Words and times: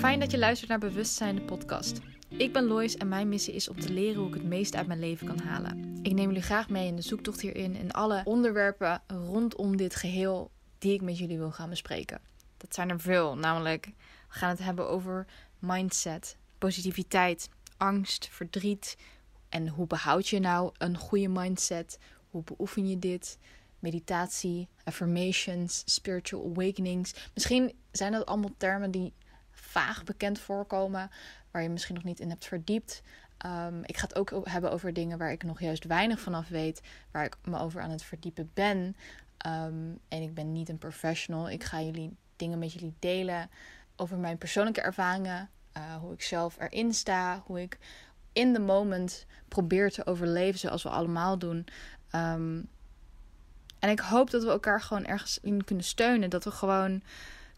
Fijn 0.00 0.20
dat 0.20 0.30
je 0.30 0.38
luistert 0.38 0.70
naar 0.70 0.78
Bewustzijn, 0.78 1.34
de 1.34 1.42
podcast. 1.42 2.00
Ik 2.28 2.52
ben 2.52 2.64
Lois 2.64 2.96
en 2.96 3.08
mijn 3.08 3.28
missie 3.28 3.54
is 3.54 3.68
om 3.68 3.80
te 3.80 3.92
leren 3.92 4.20
hoe 4.20 4.28
ik 4.28 4.34
het 4.34 4.44
meest 4.44 4.76
uit 4.76 4.86
mijn 4.86 4.98
leven 4.98 5.26
kan 5.26 5.38
halen. 5.38 5.98
Ik 6.02 6.12
neem 6.12 6.26
jullie 6.26 6.42
graag 6.42 6.68
mee 6.68 6.86
in 6.86 6.96
de 6.96 7.02
zoektocht 7.02 7.40
hierin 7.40 7.76
en 7.76 7.90
alle 7.90 8.20
onderwerpen 8.24 9.02
rondom 9.06 9.76
dit 9.76 9.94
geheel 9.94 10.50
die 10.78 10.92
ik 10.92 11.00
met 11.00 11.18
jullie 11.18 11.38
wil 11.38 11.50
gaan 11.50 11.68
bespreken. 11.68 12.20
Dat 12.56 12.74
zijn 12.74 12.90
er 12.90 13.00
veel, 13.00 13.36
namelijk 13.36 13.86
we 14.28 14.38
gaan 14.38 14.48
het 14.48 14.58
hebben 14.58 14.88
over 14.88 15.26
mindset, 15.58 16.36
positiviteit, 16.58 17.48
angst, 17.76 18.28
verdriet 18.30 18.96
en 19.48 19.68
hoe 19.68 19.86
behoud 19.86 20.28
je 20.28 20.40
nou 20.40 20.72
een 20.78 20.96
goede 20.96 21.28
mindset? 21.28 21.98
Hoe 22.30 22.42
beoefen 22.44 22.88
je 22.88 22.98
dit? 22.98 23.38
Meditatie, 23.78 24.68
affirmations, 24.84 25.82
spiritual 25.84 26.50
awakenings. 26.50 27.14
Misschien 27.34 27.72
zijn 27.90 28.12
dat 28.12 28.26
allemaal 28.26 28.54
termen 28.56 28.90
die 28.90 29.12
vaag 29.70 30.04
bekend 30.04 30.38
voorkomen, 30.38 31.10
waar 31.50 31.62
je 31.62 31.68
misschien 31.68 31.94
nog 31.94 32.04
niet 32.04 32.20
in 32.20 32.28
hebt 32.28 32.46
verdiept. 32.46 33.02
Um, 33.46 33.80
ik 33.84 33.96
ga 33.96 34.06
het 34.06 34.16
ook 34.16 34.48
hebben 34.48 34.72
over 34.72 34.92
dingen 34.92 35.18
waar 35.18 35.32
ik 35.32 35.42
nog 35.42 35.60
juist 35.60 35.84
weinig 35.84 36.20
vanaf 36.20 36.48
weet, 36.48 36.80
waar 37.10 37.24
ik 37.24 37.36
me 37.44 37.58
over 37.58 37.80
aan 37.80 37.90
het 37.90 38.02
verdiepen 38.02 38.50
ben. 38.54 38.78
Um, 39.46 39.98
en 40.08 40.22
ik 40.22 40.34
ben 40.34 40.52
niet 40.52 40.68
een 40.68 40.78
professional. 40.78 41.50
Ik 41.50 41.64
ga 41.64 41.80
jullie 41.80 42.16
dingen 42.36 42.58
met 42.58 42.72
jullie 42.72 42.94
delen 42.98 43.50
over 43.96 44.18
mijn 44.18 44.38
persoonlijke 44.38 44.80
ervaringen, 44.80 45.50
uh, 45.76 45.96
hoe 45.96 46.12
ik 46.12 46.22
zelf 46.22 46.56
erin 46.58 46.94
sta, 46.94 47.42
hoe 47.46 47.60
ik 47.60 47.78
in 48.32 48.52
the 48.54 48.60
moment 48.60 49.26
probeer 49.48 49.90
te 49.90 50.06
overleven 50.06 50.58
zoals 50.58 50.82
we 50.82 50.88
allemaal 50.88 51.38
doen. 51.38 51.66
Um, 52.14 52.68
en 53.78 53.90
ik 53.90 54.00
hoop 54.00 54.30
dat 54.30 54.42
we 54.42 54.50
elkaar 54.50 54.80
gewoon 54.80 55.04
ergens 55.04 55.38
in 55.42 55.64
kunnen 55.64 55.84
steunen. 55.84 56.30
Dat 56.30 56.44
we 56.44 56.50
gewoon 56.50 57.02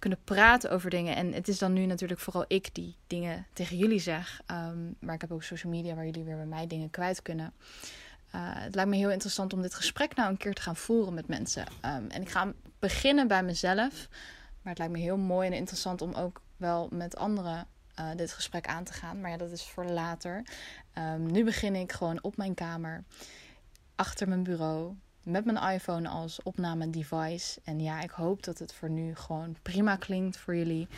kunnen 0.03 0.25
praten 0.25 0.71
over 0.71 0.91
dingen. 0.91 1.17
En 1.17 1.33
het 1.33 1.49
is 1.49 1.59
dan 1.59 1.73
nu 1.73 1.87
natuurlijk 1.87 2.21
vooral 2.21 2.45
ik 2.49 2.75
die 2.75 2.97
dingen 3.07 3.47
tegen 3.53 3.77
jullie 3.77 3.99
zeg. 3.99 4.41
Um, 4.51 4.97
maar 5.01 5.15
ik 5.15 5.21
heb 5.21 5.33
ook 5.33 5.43
social 5.43 5.73
media 5.73 5.95
waar 5.95 6.05
jullie 6.05 6.25
weer 6.25 6.37
bij 6.37 6.47
mij 6.47 6.67
dingen 6.67 6.91
kwijt 6.91 7.23
kunnen. 7.23 7.53
Uh, 8.35 8.41
het 8.43 8.75
lijkt 8.75 8.91
me 8.91 8.97
heel 8.97 9.11
interessant 9.11 9.53
om 9.53 9.63
dit 9.63 9.75
gesprek 9.75 10.15
nou 10.15 10.31
een 10.31 10.37
keer 10.37 10.55
te 10.55 10.63
gaan 10.63 10.77
voeren 10.77 11.15
met 11.15 11.29
mensen. 11.29 11.63
Um, 11.63 12.11
en 12.11 12.23
ik 12.23 12.29
ga 12.29 12.53
beginnen 12.79 13.29
bij 13.29 13.43
mezelf. 13.43 14.09
Maar 14.63 14.73
het 14.73 14.79
lijkt 14.79 14.93
me 14.93 14.99
heel 14.99 15.17
mooi 15.17 15.47
en 15.49 15.57
interessant 15.57 16.03
om 16.03 16.13
ook 16.13 16.41
wel 16.57 16.89
met 16.93 17.17
anderen 17.17 17.67
uh, 18.01 18.11
dit 18.17 18.33
gesprek 18.33 18.67
aan 18.67 18.85
te 18.85 18.93
gaan. 18.93 19.21
Maar 19.21 19.31
ja, 19.31 19.37
dat 19.37 19.51
is 19.51 19.63
voor 19.63 19.85
later. 19.85 20.43
Um, 20.99 21.31
nu 21.31 21.45
begin 21.45 21.75
ik 21.75 21.93
gewoon 21.93 22.23
op 22.23 22.37
mijn 22.37 22.55
kamer, 22.55 23.05
achter 23.95 24.29
mijn 24.29 24.43
bureau, 24.43 24.95
met 25.23 25.45
mijn 25.45 25.73
iPhone 25.75 26.09
als 26.09 26.43
opname-device. 26.43 27.61
En 27.65 27.81
ja, 27.81 28.01
ik 28.01 28.11
hoop 28.11 28.43
dat 28.43 28.59
het 28.59 28.75
voor 28.75 28.91
nu 28.91 29.15
gewoon 29.15 29.57
prima 29.63 29.97
klinkt 29.97 30.37
voor 30.37 30.57
jullie. 30.57 30.89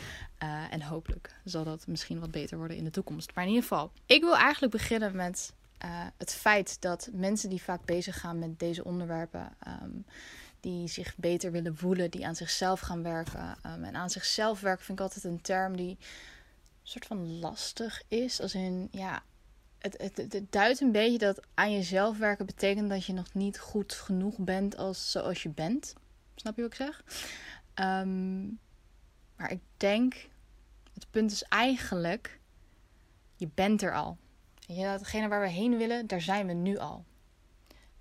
Uh, 0.43 0.73
en 0.73 0.81
hopelijk 0.81 1.35
zal 1.43 1.63
dat 1.63 1.87
misschien 1.87 2.19
wat 2.19 2.31
beter 2.31 2.57
worden 2.57 2.77
in 2.77 2.83
de 2.83 2.91
toekomst. 2.91 3.35
Maar 3.35 3.43
in 3.43 3.49
ieder 3.49 3.67
geval, 3.67 3.91
ik 4.05 4.21
wil 4.21 4.35
eigenlijk 4.37 4.71
beginnen 4.71 5.15
met 5.15 5.53
uh, 5.85 5.89
het 6.17 6.33
feit 6.33 6.81
dat 6.81 7.09
mensen 7.13 7.49
die 7.49 7.61
vaak 7.61 7.85
bezig 7.85 8.19
gaan 8.19 8.39
met 8.39 8.59
deze 8.59 8.83
onderwerpen. 8.83 9.55
Um, 9.67 10.05
die 10.59 10.87
zich 10.87 11.15
beter 11.17 11.51
willen 11.51 11.77
voelen, 11.77 12.11
die 12.11 12.27
aan 12.27 12.35
zichzelf 12.35 12.79
gaan 12.79 13.03
werken. 13.03 13.57
Um, 13.65 13.83
en 13.83 13.95
aan 13.95 14.09
zichzelf 14.09 14.59
werken 14.59 14.85
vind 14.85 14.99
ik 14.99 15.03
altijd 15.03 15.23
een 15.23 15.41
term 15.41 15.77
die 15.77 15.97
soort 16.83 17.05
van 17.05 17.39
lastig 17.39 18.01
is. 18.07 18.41
Als 18.41 18.55
in, 18.55 18.87
ja, 18.91 19.23
het, 19.93 20.17
het, 20.17 20.33
het, 20.33 20.51
duidt 20.51 20.79
een 20.79 20.91
beetje 20.91 21.17
dat 21.17 21.41
aan 21.53 21.71
jezelf 21.71 22.17
werken 22.17 22.45
betekent 22.45 22.89
dat 22.89 23.05
je 23.05 23.13
nog 23.13 23.33
niet 23.33 23.59
goed 23.59 23.93
genoeg 23.93 24.37
bent 24.37 24.77
als 24.77 25.11
zoals 25.11 25.43
je 25.43 25.49
bent. 25.49 25.93
Snap 26.35 26.55
je 26.55 26.61
wat 26.61 26.71
ik 26.71 26.77
zeg? 26.77 27.03
Um, 27.75 28.59
maar 29.35 29.51
ik 29.51 29.61
denk, 29.77 30.29
het 30.93 31.07
punt 31.11 31.31
is 31.31 31.43
eigenlijk, 31.43 32.39
je 33.35 33.49
bent 33.53 33.81
er 33.81 33.93
al. 33.93 34.17
Ja, 34.59 34.97
datgene 34.97 35.27
waar 35.27 35.41
we 35.41 35.49
heen 35.49 35.77
willen, 35.77 36.07
daar 36.07 36.21
zijn 36.21 36.47
we 36.47 36.53
nu 36.53 36.77
al. 36.77 37.05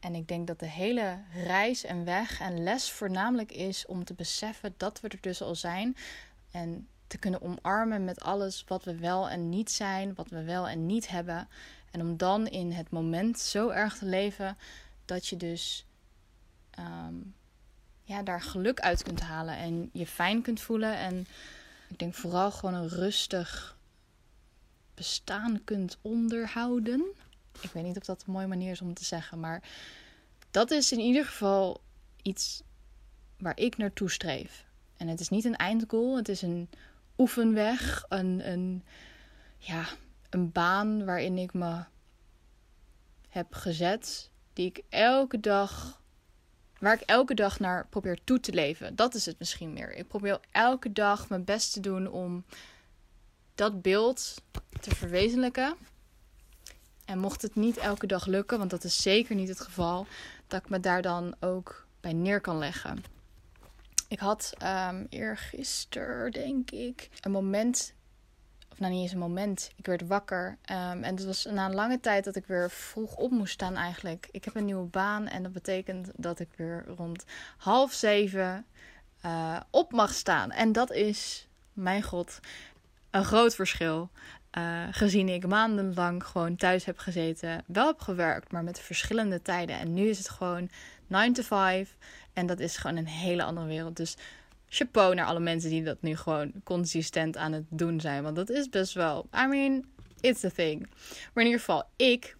En 0.00 0.15
ik 0.15 0.28
denk 0.28 0.47
dat 0.47 0.59
de 0.59 0.69
hele 0.69 1.19
reis 1.33 1.84
en 1.84 2.05
weg 2.05 2.41
en 2.41 2.62
les 2.62 2.91
voornamelijk 2.91 3.53
is 3.53 3.87
om 3.87 4.05
te 4.05 4.15
beseffen 4.15 4.75
dat 4.77 5.00
we 5.00 5.09
er 5.09 5.21
dus 5.21 5.43
al 5.43 5.55
zijn. 5.55 5.97
En 6.50 6.89
te 7.14 7.20
kunnen 7.20 7.42
omarmen 7.42 8.04
met 8.04 8.20
alles 8.20 8.64
wat 8.66 8.84
we 8.84 8.97
wel 8.97 9.28
en 9.28 9.48
niet 9.48 9.70
zijn, 9.70 10.14
wat 10.14 10.28
we 10.28 10.42
wel 10.42 10.69
en 10.69 10.86
niet 10.86 11.08
hebben. 11.08 11.48
En 11.91 12.00
om 12.00 12.16
dan 12.16 12.47
in 12.47 12.72
het 12.72 12.91
moment 12.91 13.38
zo 13.38 13.69
erg 13.69 13.98
te 13.98 14.04
leven 14.04 14.56
dat 15.04 15.26
je 15.26 15.36
dus 15.36 15.86
um, 16.78 17.34
ja, 18.02 18.22
daar 18.22 18.42
geluk 18.42 18.80
uit 18.80 19.02
kunt 19.02 19.20
halen 19.20 19.56
en 19.56 19.91
je 19.92 20.06
fijn 20.06 20.42
kunt 20.42 20.60
voelen. 20.60 20.97
En 20.97 21.26
ik 21.88 21.98
denk 21.98 22.14
vooral 22.14 22.50
gewoon 22.50 22.75
een 22.75 22.88
rustig 22.88 23.76
bestaan 24.94 25.64
kunt 25.64 25.98
onderhouden. 26.00 27.04
Ik 27.60 27.70
weet 27.70 27.84
niet 27.84 27.96
of 27.96 28.04
dat 28.04 28.25
een 28.26 28.32
mooie 28.32 28.46
manier 28.46 28.70
is 28.70 28.81
om 28.81 28.94
te 28.94 29.04
zeggen, 29.04 29.41
maar 29.41 29.62
dat 30.50 30.70
is 30.70 30.92
in 30.92 31.00
ieder 31.00 31.25
geval 31.25 31.81
iets 32.22 32.62
waar 33.38 33.58
ik 33.58 33.76
naartoe 33.76 34.10
streef. 34.10 34.64
En 34.96 35.08
het 35.08 35.20
is 35.20 35.28
niet 35.28 35.44
een 35.44 35.56
eindgoal, 35.56 36.16
het 36.16 36.28
is 36.28 36.42
een 36.42 36.69
oefenweg, 37.19 38.04
een, 38.08 38.50
een, 38.50 38.84
ja, 39.58 39.84
een 40.30 40.52
baan 40.52 41.04
waarin 41.04 41.38
ik 41.38 41.52
me 41.52 41.84
heb 43.28 43.54
gezet, 43.54 44.30
die 44.52 44.66
ik 44.66 44.82
elke 44.88 45.41
dag, 45.41 46.00
waar 46.78 46.94
ik 46.94 47.00
elke 47.00 47.34
dag 47.34 47.58
naar 47.58 47.86
probeer 47.86 48.19
toe 48.25 48.41
te 48.41 48.52
leven. 48.52 48.97
Dat 48.97 49.14
is 49.14 49.26
het 49.26 49.38
misschien 49.38 49.72
meer. 49.72 49.92
Ik 49.94 50.08
probeer 50.08 50.41
elke 50.50 50.92
dag 50.92 51.28
mijn 51.28 51.44
best 51.44 51.72
te 51.72 51.80
doen 51.80 52.10
om 52.10 52.44
dat 53.54 53.82
beeld 53.82 54.42
te 54.81 54.94
verwezenlijken. 54.94 55.75
En 57.04 57.19
mocht 57.19 57.42
het 57.42 57.54
niet 57.54 57.76
elke 57.76 58.06
dag 58.06 58.26
lukken, 58.26 58.58
want 58.58 58.70
dat 58.70 58.84
is 58.84 59.02
zeker 59.02 59.34
niet 59.34 59.48
het 59.48 59.60
geval, 59.60 60.06
dat 60.46 60.60
ik 60.60 60.69
me 60.69 60.81
daar 60.81 61.02
dan 61.02 61.34
ook 61.41 61.86
bij 62.00 62.12
neer 62.12 62.41
kan 62.41 62.58
leggen. 62.58 63.13
Ik 64.09 64.19
had 64.19 64.53
um, 64.62 65.06
eergisteren, 65.09 66.31
denk 66.31 66.70
ik, 66.70 67.09
een 67.20 67.31
moment. 67.31 67.94
Of 68.70 68.78
nou, 68.81 68.92
niet 68.92 69.03
eens 69.03 69.12
een 69.12 69.19
moment. 69.19 69.70
Ik 69.76 69.87
werd 69.87 70.06
wakker. 70.06 70.48
Um, 70.48 71.03
en 71.03 71.15
het 71.15 71.25
was 71.25 71.44
na 71.44 71.66
een 71.66 71.75
lange 71.75 72.00
tijd 72.00 72.25
dat 72.25 72.37
ik 72.37 72.47
weer 72.47 72.70
vroeg 72.70 73.16
op 73.16 73.31
moest 73.31 73.53
staan, 73.53 73.76
eigenlijk. 73.76 74.28
Ik 74.31 74.44
heb 74.44 74.54
een 74.54 74.64
nieuwe 74.64 74.87
baan 74.87 75.26
en 75.26 75.43
dat 75.43 75.53
betekent 75.53 76.10
dat 76.16 76.41
ik 76.41 76.48
weer 76.56 76.84
rond 76.97 77.25
half 77.56 77.93
zeven 77.93 78.66
uh, 79.25 79.60
op 79.70 79.93
mag 79.93 80.12
staan. 80.12 80.50
En 80.50 80.72
dat 80.72 80.93
is, 80.93 81.48
mijn 81.72 82.03
god, 82.03 82.41
een 83.10 83.25
groot 83.25 83.54
verschil. 83.54 84.10
Uh, 84.59 84.82
gezien 84.91 85.28
ik 85.28 85.47
maandenlang 85.47 86.25
gewoon 86.25 86.56
thuis 86.56 86.84
heb 86.84 86.98
gezeten, 86.98 87.64
wel 87.66 87.87
heb 87.87 88.00
gewerkt, 88.00 88.53
maar 88.53 88.64
met 88.64 88.81
verschillende 88.81 89.43
tijden. 89.43 89.78
En 89.78 89.94
nu 89.94 90.09
is 90.09 90.19
het 90.19 90.28
gewoon 90.28 90.70
9 91.06 91.32
to 91.32 91.43
5. 91.43 91.97
En 92.34 92.47
dat 92.47 92.61
is 92.61 92.77
gewoon 92.77 92.97
een 92.97 93.06
hele 93.06 93.43
andere 93.43 93.67
wereld. 93.67 93.97
Dus 93.97 94.17
chapeau 94.69 95.15
naar 95.15 95.27
alle 95.27 95.41
mensen 95.41 95.71
die 95.71 95.83
dat 95.83 96.03
nu 96.03 96.17
gewoon 96.17 96.53
consistent 96.65 97.37
aan 97.37 97.53
het 97.53 97.65
doen 97.69 98.00
zijn. 98.00 98.22
Want 98.22 98.37
dat 98.37 98.50
is 98.50 98.69
best 98.69 98.93
wel. 98.95 99.27
I 99.37 99.47
mean, 99.47 99.84
it's 100.21 100.44
a 100.44 100.50
thing. 100.50 100.81
Maar 101.33 101.44
in 101.44 101.50
ieder 101.50 101.61
geval, 101.61 101.84
ik, 101.97 102.37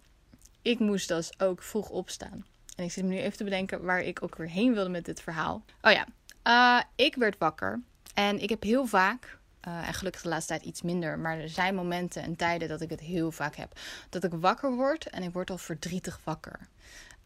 ik 0.61 0.79
moest 0.79 1.07
dus 1.07 1.39
ook 1.39 1.63
vroeg 1.63 1.89
opstaan. 1.89 2.45
En 2.75 2.83
ik 2.83 2.91
zit 2.91 3.03
me 3.03 3.09
nu 3.09 3.19
even 3.19 3.37
te 3.37 3.43
bedenken 3.43 3.83
waar 3.83 4.01
ik 4.01 4.23
ook 4.23 4.35
weer 4.35 4.49
heen 4.49 4.73
wilde 4.73 4.89
met 4.89 5.05
dit 5.05 5.21
verhaal. 5.21 5.63
Oh 5.81 5.91
ja, 5.91 6.07
uh, 6.47 7.05
ik 7.05 7.15
werd 7.15 7.37
wakker. 7.37 7.81
En 8.13 8.39
ik 8.41 8.49
heb 8.49 8.63
heel 8.63 8.85
vaak, 8.85 9.37
uh, 9.67 9.87
en 9.87 9.93
gelukkig 9.93 10.21
de 10.21 10.29
laatste 10.29 10.53
tijd 10.53 10.65
iets 10.65 10.81
minder, 10.81 11.19
maar 11.19 11.39
er 11.39 11.49
zijn 11.49 11.75
momenten 11.75 12.23
en 12.23 12.35
tijden 12.35 12.67
dat 12.67 12.81
ik 12.81 12.89
het 12.89 12.99
heel 12.99 13.31
vaak 13.31 13.55
heb. 13.55 13.79
Dat 14.09 14.23
ik 14.23 14.31
wakker 14.33 14.71
word 14.71 15.09
en 15.09 15.23
ik 15.23 15.33
word 15.33 15.49
al 15.49 15.57
verdrietig 15.57 16.19
wakker. 16.23 16.59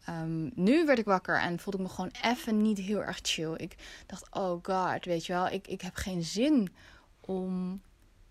Um, 0.08 0.50
nu 0.54 0.86
werd 0.86 0.98
ik 0.98 1.04
wakker 1.04 1.40
en 1.40 1.58
voelde 1.58 1.78
ik 1.78 1.84
me 1.84 1.90
gewoon 1.90 2.12
even 2.22 2.62
niet 2.62 2.78
heel 2.78 3.02
erg 3.02 3.18
chill. 3.22 3.54
Ik 3.56 3.74
dacht, 4.06 4.26
oh 4.30 4.58
god, 4.62 5.04
weet 5.04 5.26
je 5.26 5.32
wel, 5.32 5.48
ik, 5.48 5.66
ik 5.66 5.80
heb 5.80 5.94
geen 5.94 6.22
zin 6.22 6.74
om 7.20 7.80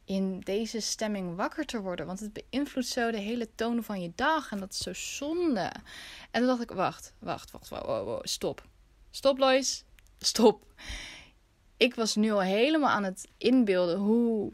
in 0.06 0.40
deze 0.40 0.80
stemming 0.80 1.36
wakker 1.36 1.66
te 1.66 1.82
worden. 1.82 2.06
Want 2.06 2.20
het 2.20 2.34
beïnvloedt 2.34 2.88
zo 2.88 3.12
de 3.12 3.18
hele 3.18 3.50
toon 3.56 3.84
van 3.84 4.02
je 4.02 4.12
dag. 4.16 4.52
En 4.52 4.60
dat 4.60 4.72
is 4.72 4.78
zo 4.78 4.94
zonde. 4.94 5.72
En 6.32 6.40
toen 6.42 6.46
dacht 6.46 6.62
ik, 6.62 6.72
wacht, 6.72 7.14
wacht, 7.20 7.52
wacht, 7.52 7.70
wow, 7.70 8.20
stop. 8.24 8.64
Stop, 9.12 9.38
Lois. 9.38 9.84
Stop. 10.20 10.74
Ik 11.78 11.96
was 11.96 12.16
nu 12.16 12.32
al 12.32 12.42
helemaal 12.42 12.90
aan 12.90 13.04
het 13.04 13.28
inbeelden 13.38 13.98
hoe 13.98 14.54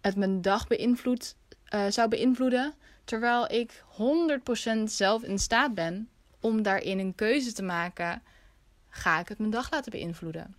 het 0.00 0.16
mijn 0.16 0.42
dag 0.42 0.66
uh, 0.70 1.86
zou 1.88 2.08
beïnvloeden. 2.08 2.74
Terwijl 3.04 3.52
ik 3.52 3.84
100% 4.78 4.82
zelf 4.84 5.22
in 5.22 5.38
staat 5.38 5.74
ben 5.74 6.08
om 6.40 6.62
daarin 6.62 6.98
een 6.98 7.14
keuze 7.14 7.52
te 7.52 7.62
maken: 7.62 8.22
ga 8.88 9.20
ik 9.20 9.28
het 9.28 9.38
mijn 9.38 9.50
dag 9.50 9.70
laten 9.70 9.90
beïnvloeden? 9.90 10.56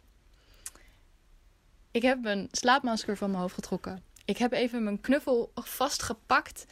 Ik 1.92 2.02
heb 2.02 2.22
mijn 2.22 2.48
slaapmasker 2.52 3.18
van 3.18 3.30
mijn 3.30 3.42
hoofd 3.42 3.54
getrokken. 3.54 4.04
Ik 4.26 4.38
heb 4.38 4.52
even 4.52 4.84
mijn 4.84 5.02
knuffel 5.02 5.52
vastgepakt. 5.56 6.66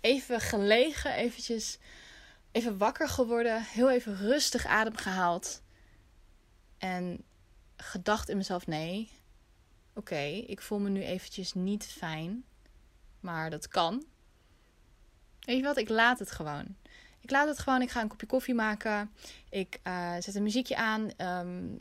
Even 0.00 0.40
gelegen, 0.40 1.14
eventjes 1.14 1.78
even 2.52 2.78
wakker 2.78 3.08
geworden. 3.08 3.62
Heel 3.62 3.90
even 3.90 4.16
rustig 4.16 4.66
adem 4.66 4.96
gehaald. 4.96 5.62
En 6.78 7.24
gedacht 7.76 8.28
in 8.28 8.36
mezelf: 8.36 8.66
nee, 8.66 9.10
oké, 9.94 10.24
ik 10.46 10.60
voel 10.60 10.78
me 10.78 10.88
nu 10.88 11.02
eventjes 11.02 11.52
niet 11.52 11.86
fijn, 11.86 12.44
maar 13.20 13.50
dat 13.50 13.68
kan. 13.68 14.04
Weet 15.40 15.56
je 15.56 15.62
wat, 15.62 15.76
ik 15.76 15.88
laat 15.88 16.18
het 16.18 16.30
gewoon. 16.30 16.76
Ik 17.24 17.30
laat 17.30 17.48
het 17.48 17.58
gewoon, 17.58 17.82
ik 17.82 17.90
ga 17.90 18.00
een 18.00 18.08
kopje 18.08 18.26
koffie 18.26 18.54
maken. 18.54 19.10
Ik 19.50 19.78
uh, 19.86 20.12
zet 20.18 20.34
een 20.34 20.42
muziekje 20.42 20.76
aan. 20.76 21.10
Um, 21.18 21.80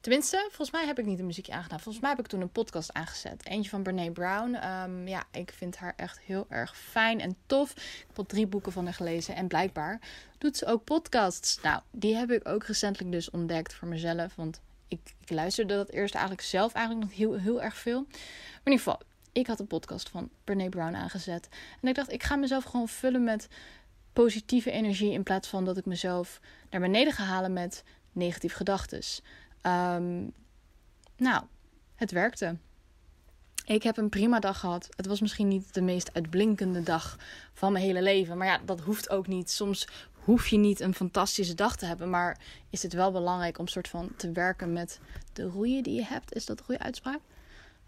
Tenminste, 0.00 0.44
volgens 0.46 0.70
mij 0.70 0.86
heb 0.86 0.98
ik 0.98 1.04
niet 1.04 1.18
een 1.18 1.26
muziekje 1.26 1.52
aangedaan. 1.52 1.80
Volgens 1.80 2.02
mij 2.02 2.10
heb 2.10 2.20
ik 2.20 2.26
toen 2.26 2.40
een 2.40 2.52
podcast 2.52 2.92
aangezet. 2.92 3.46
Eentje 3.46 3.70
van 3.70 3.82
Brene 3.82 4.12
Brown. 4.12 4.54
Um, 4.54 5.08
ja, 5.08 5.24
ik 5.32 5.52
vind 5.56 5.76
haar 5.76 5.92
echt 5.96 6.20
heel 6.20 6.46
erg 6.48 6.76
fijn 6.76 7.20
en 7.20 7.36
tof. 7.46 7.70
Ik 7.70 8.04
heb 8.06 8.18
al 8.18 8.26
drie 8.26 8.46
boeken 8.46 8.72
van 8.72 8.84
haar 8.84 8.94
gelezen. 8.94 9.34
En 9.34 9.46
blijkbaar 9.46 10.00
doet 10.38 10.56
ze 10.56 10.66
ook 10.66 10.84
podcasts. 10.84 11.60
Nou, 11.62 11.80
die 11.90 12.16
heb 12.16 12.30
ik 12.30 12.48
ook 12.48 12.64
recentelijk 12.64 13.12
dus 13.12 13.30
ontdekt 13.30 13.74
voor 13.74 13.88
mezelf. 13.88 14.34
Want 14.34 14.60
ik, 14.88 15.14
ik 15.20 15.30
luisterde 15.30 15.74
dat 15.74 15.90
eerst 15.90 16.14
eigenlijk 16.14 16.46
zelf 16.46 16.72
eigenlijk 16.72 17.06
nog 17.06 17.16
heel, 17.16 17.34
heel 17.34 17.62
erg 17.62 17.76
veel. 17.76 18.00
Maar 18.02 18.60
in 18.64 18.72
ieder 18.72 18.78
geval, 18.78 19.00
ik 19.32 19.46
had 19.46 19.60
een 19.60 19.66
podcast 19.66 20.08
van 20.08 20.30
Brene 20.44 20.68
Brown 20.68 20.94
aangezet. 20.94 21.48
En 21.80 21.88
ik 21.88 21.94
dacht, 21.94 22.12
ik 22.12 22.22
ga 22.22 22.36
mezelf 22.36 22.64
gewoon 22.64 22.88
vullen 22.88 23.24
met 23.24 23.48
positieve 24.22 24.70
energie. 24.70 25.12
In 25.12 25.22
plaats 25.22 25.48
van 25.48 25.64
dat 25.64 25.76
ik 25.76 25.84
mezelf 25.84 26.40
naar 26.70 26.80
beneden 26.80 27.12
ga 27.12 27.24
halen 27.24 27.52
met 27.52 27.84
negatieve 28.12 28.56
gedachten. 28.56 29.02
Um, 29.62 30.32
nou, 31.16 31.44
het 31.94 32.10
werkte. 32.10 32.56
Ik 33.64 33.82
heb 33.82 33.96
een 33.96 34.08
prima 34.08 34.38
dag 34.38 34.60
gehad. 34.60 34.88
Het 34.96 35.06
was 35.06 35.20
misschien 35.20 35.48
niet 35.48 35.74
de 35.74 35.80
meest 35.80 36.14
uitblinkende 36.14 36.82
dag 36.82 37.18
van 37.52 37.72
mijn 37.72 37.84
hele 37.84 38.02
leven. 38.02 38.36
Maar 38.36 38.46
ja, 38.46 38.60
dat 38.64 38.80
hoeft 38.80 39.10
ook 39.10 39.26
niet. 39.26 39.50
Soms 39.50 39.88
hoef 40.12 40.48
je 40.48 40.56
niet 40.56 40.80
een 40.80 40.94
fantastische 40.94 41.54
dag 41.54 41.76
te 41.76 41.86
hebben. 41.86 42.10
Maar 42.10 42.38
is 42.70 42.82
het 42.82 42.92
wel 42.92 43.12
belangrijk 43.12 43.58
om 43.58 43.68
soort 43.68 43.88
van 43.88 44.10
te 44.16 44.32
werken 44.32 44.72
met 44.72 45.00
de 45.32 45.44
roeien 45.44 45.82
die 45.82 45.94
je 45.94 46.04
hebt. 46.04 46.34
Is 46.34 46.46
dat 46.46 46.58
een 46.58 46.64
goede 46.64 46.82
uitspraak? 46.82 47.20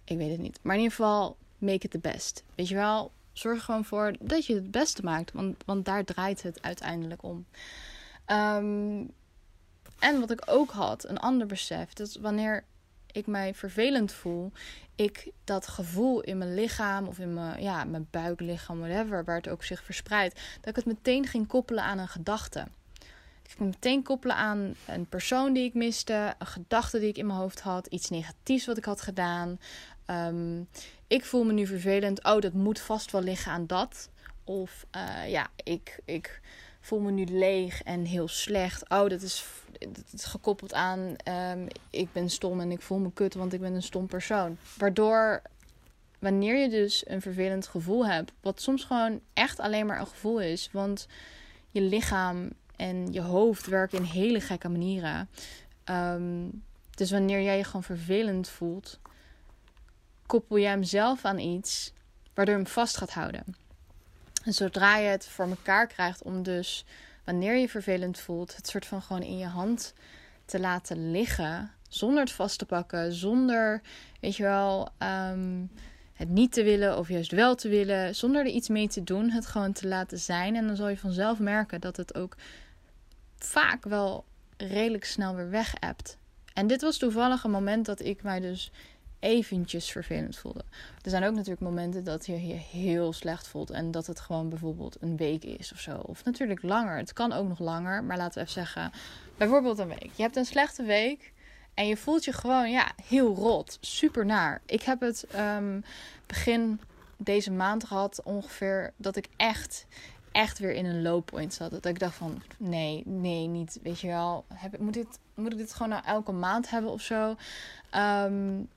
Ik 0.04 0.16
weet 0.16 0.30
het 0.30 0.40
niet. 0.40 0.58
Maar 0.62 0.74
in 0.74 0.82
ieder 0.82 0.96
geval, 0.96 1.36
make 1.58 1.84
it 1.84 1.90
the 1.90 1.98
best. 1.98 2.44
Weet 2.54 2.68
je 2.68 2.74
wel, 2.74 3.12
zorg 3.38 3.56
er 3.56 3.62
gewoon 3.62 3.84
voor 3.84 4.14
dat 4.20 4.46
je 4.46 4.54
het 4.54 4.70
beste 4.70 5.02
maakt. 5.02 5.32
Want, 5.32 5.56
want 5.66 5.84
daar 5.84 6.04
draait 6.04 6.42
het 6.42 6.62
uiteindelijk 6.62 7.22
om. 7.22 7.46
Um, 8.26 9.10
en 9.98 10.20
wat 10.20 10.30
ik 10.30 10.42
ook 10.46 10.70
had, 10.70 11.08
een 11.08 11.18
ander 11.18 11.46
besef, 11.46 11.92
dat 11.92 12.18
wanneer 12.20 12.64
ik 13.12 13.26
mij 13.26 13.54
vervelend 13.54 14.12
voel, 14.12 14.52
ik 14.94 15.30
dat 15.44 15.68
gevoel 15.68 16.20
in 16.20 16.38
mijn 16.38 16.54
lichaam 16.54 17.06
of 17.06 17.18
in 17.18 17.34
mijn, 17.34 17.62
ja, 17.62 17.84
mijn 17.84 18.06
buiklichaam, 18.10 18.78
whatever, 18.78 19.24
waar 19.24 19.36
het 19.36 19.48
ook 19.48 19.64
zich 19.64 19.84
verspreidt, 19.84 20.40
dat 20.60 20.68
ik 20.68 20.76
het 20.76 20.84
meteen 20.84 21.26
ging 21.26 21.46
koppelen 21.46 21.84
aan 21.84 21.98
een 21.98 22.08
gedachte. 22.08 22.66
Ik 23.42 23.54
ging 23.56 23.70
meteen 23.70 24.02
koppelen 24.02 24.36
aan 24.36 24.74
een 24.86 25.06
persoon 25.06 25.52
die 25.52 25.64
ik 25.64 25.74
miste, 25.74 26.34
een 26.38 26.46
gedachte 26.46 26.98
die 26.98 27.08
ik 27.08 27.18
in 27.18 27.26
mijn 27.26 27.38
hoofd 27.38 27.60
had, 27.60 27.86
iets 27.86 28.10
negatiefs 28.10 28.66
wat 28.66 28.76
ik 28.76 28.84
had 28.84 29.00
gedaan. 29.00 29.60
Um, 30.06 30.68
ik 31.08 31.24
voel 31.24 31.44
me 31.44 31.52
nu 31.52 31.66
vervelend. 31.66 32.24
Oh, 32.24 32.40
dat 32.40 32.52
moet 32.52 32.80
vast 32.80 33.10
wel 33.10 33.22
liggen 33.22 33.52
aan 33.52 33.66
dat. 33.66 34.08
Of 34.44 34.86
uh, 34.96 35.30
ja, 35.30 35.46
ik, 35.64 36.00
ik 36.04 36.40
voel 36.80 37.00
me 37.00 37.10
nu 37.10 37.24
leeg 37.24 37.82
en 37.82 38.04
heel 38.04 38.28
slecht. 38.28 38.88
Oh, 38.88 39.08
dat 39.08 39.22
is, 39.22 39.46
dat 40.10 40.24
gekoppeld 40.24 40.72
aan 40.72 41.16
um, 41.50 41.66
ik 41.90 42.12
ben 42.12 42.30
stom 42.30 42.60
en 42.60 42.70
ik 42.70 42.82
voel 42.82 42.98
me 42.98 43.12
kut, 43.12 43.34
want 43.34 43.52
ik 43.52 43.60
ben 43.60 43.74
een 43.74 43.82
stom 43.82 44.06
persoon. 44.06 44.56
Waardoor 44.78 45.42
wanneer 46.18 46.56
je 46.56 46.68
dus 46.68 47.08
een 47.08 47.22
vervelend 47.22 47.66
gevoel 47.66 48.06
hebt, 48.06 48.32
wat 48.40 48.60
soms 48.60 48.84
gewoon 48.84 49.20
echt 49.34 49.58
alleen 49.58 49.86
maar 49.86 50.00
een 50.00 50.06
gevoel 50.06 50.40
is, 50.40 50.68
want 50.72 51.06
je 51.70 51.80
lichaam 51.80 52.50
en 52.76 53.12
je 53.12 53.20
hoofd 53.20 53.66
werken 53.66 53.98
in 53.98 54.04
hele 54.04 54.40
gekke 54.40 54.68
manieren. 54.68 55.28
Um, 55.84 56.62
dus 56.90 57.10
wanneer 57.10 57.42
jij 57.42 57.56
je 57.56 57.64
gewoon 57.64 57.82
vervelend 57.82 58.48
voelt, 58.48 58.98
koppel 60.28 60.58
jij 60.58 60.70
hem 60.70 60.82
zelf 60.82 61.24
aan 61.24 61.38
iets 61.38 61.92
waardoor 62.34 62.54
hem 62.54 62.66
vast 62.66 62.96
gaat 62.96 63.12
houden. 63.12 63.44
En 64.44 64.52
zodra 64.52 64.96
je 64.96 65.08
het 65.08 65.26
voor 65.26 65.48
elkaar 65.48 65.86
krijgt 65.86 66.22
om 66.22 66.42
dus, 66.42 66.84
wanneer 67.24 67.56
je 67.56 67.68
vervelend 67.68 68.18
voelt, 68.18 68.56
het 68.56 68.68
soort 68.68 68.86
van 68.86 69.02
gewoon 69.02 69.22
in 69.22 69.38
je 69.38 69.46
hand 69.46 69.94
te 70.44 70.60
laten 70.60 71.10
liggen, 71.10 71.70
zonder 71.88 72.20
het 72.20 72.32
vast 72.32 72.58
te 72.58 72.66
pakken, 72.66 73.12
zonder, 73.12 73.80
weet 74.20 74.36
je 74.36 74.42
wel, 74.42 74.88
ehm, 74.98 75.64
het 76.14 76.28
niet 76.28 76.52
te 76.52 76.62
willen 76.62 76.98
of 76.98 77.08
juist 77.08 77.30
wel 77.30 77.54
te 77.54 77.68
willen, 77.68 78.14
zonder 78.14 78.40
er 78.40 78.52
iets 78.52 78.68
mee 78.68 78.88
te 78.88 79.04
doen, 79.04 79.30
het 79.30 79.46
gewoon 79.46 79.72
te 79.72 79.88
laten 79.88 80.18
zijn. 80.18 80.56
En 80.56 80.66
dan 80.66 80.76
zal 80.76 80.88
je 80.88 80.98
vanzelf 80.98 81.38
merken 81.38 81.80
dat 81.80 81.96
het 81.96 82.14
ook 82.14 82.36
vaak 83.38 83.84
wel 83.84 84.24
redelijk 84.56 85.04
snel 85.04 85.34
weer 85.34 85.50
weg 85.50 85.74
hebt. 85.80 86.18
En 86.54 86.66
dit 86.66 86.82
was 86.82 86.96
toevallig 86.96 87.44
een 87.44 87.50
moment 87.50 87.86
dat 87.86 88.00
ik 88.00 88.22
mij 88.22 88.40
dus 88.40 88.70
eventjes 89.18 89.90
vervelend 89.90 90.36
voelde. 90.36 90.64
Er 91.02 91.10
zijn 91.10 91.24
ook 91.24 91.34
natuurlijk 91.34 91.60
momenten 91.60 92.04
dat 92.04 92.26
je 92.26 92.46
je 92.46 92.54
heel 92.54 93.12
slecht 93.12 93.48
voelt 93.48 93.70
en 93.70 93.90
dat 93.90 94.06
het 94.06 94.20
gewoon 94.20 94.48
bijvoorbeeld 94.48 94.96
een 95.00 95.16
week 95.16 95.44
is 95.44 95.72
of 95.72 95.80
zo. 95.80 95.96
Of 95.96 96.24
natuurlijk 96.24 96.62
langer. 96.62 96.96
Het 96.96 97.12
kan 97.12 97.32
ook 97.32 97.48
nog 97.48 97.58
langer, 97.58 98.04
maar 98.04 98.16
laten 98.16 98.34
we 98.34 98.40
even 98.40 98.52
zeggen, 98.52 98.92
bijvoorbeeld 99.36 99.78
een 99.78 99.88
week. 99.88 100.10
Je 100.14 100.22
hebt 100.22 100.36
een 100.36 100.44
slechte 100.44 100.82
week 100.82 101.32
en 101.74 101.86
je 101.86 101.96
voelt 101.96 102.24
je 102.24 102.32
gewoon 102.32 102.70
ja, 102.70 102.90
heel 103.04 103.34
rot, 103.34 103.78
super 103.80 104.26
naar. 104.26 104.60
Ik 104.66 104.82
heb 104.82 105.00
het 105.00 105.26
um, 105.56 105.84
begin 106.26 106.80
deze 107.16 107.50
maand 107.50 107.84
gehad 107.84 108.22
ongeveer 108.22 108.92
dat 108.96 109.16
ik 109.16 109.28
echt 109.36 109.86
echt 110.32 110.58
weer 110.58 110.72
in 110.72 110.86
een 110.86 111.02
low 111.02 111.24
point 111.24 111.54
zat. 111.54 111.70
Dat 111.70 111.86
ik 111.86 111.98
dacht 111.98 112.14
van 112.14 112.42
nee, 112.56 113.02
nee, 113.06 113.46
niet. 113.46 113.78
Weet 113.82 114.00
je 114.00 114.06
wel, 114.06 114.44
heb, 114.54 114.78
moet, 114.78 114.92
dit, 114.92 115.18
moet 115.34 115.52
ik 115.52 115.58
dit 115.58 115.72
gewoon 115.72 115.88
nou 115.88 116.04
elke 116.04 116.32
maand 116.32 116.70
hebben 116.70 116.90
of 116.90 117.00
zo? 117.00 117.36
Um, 117.96 118.68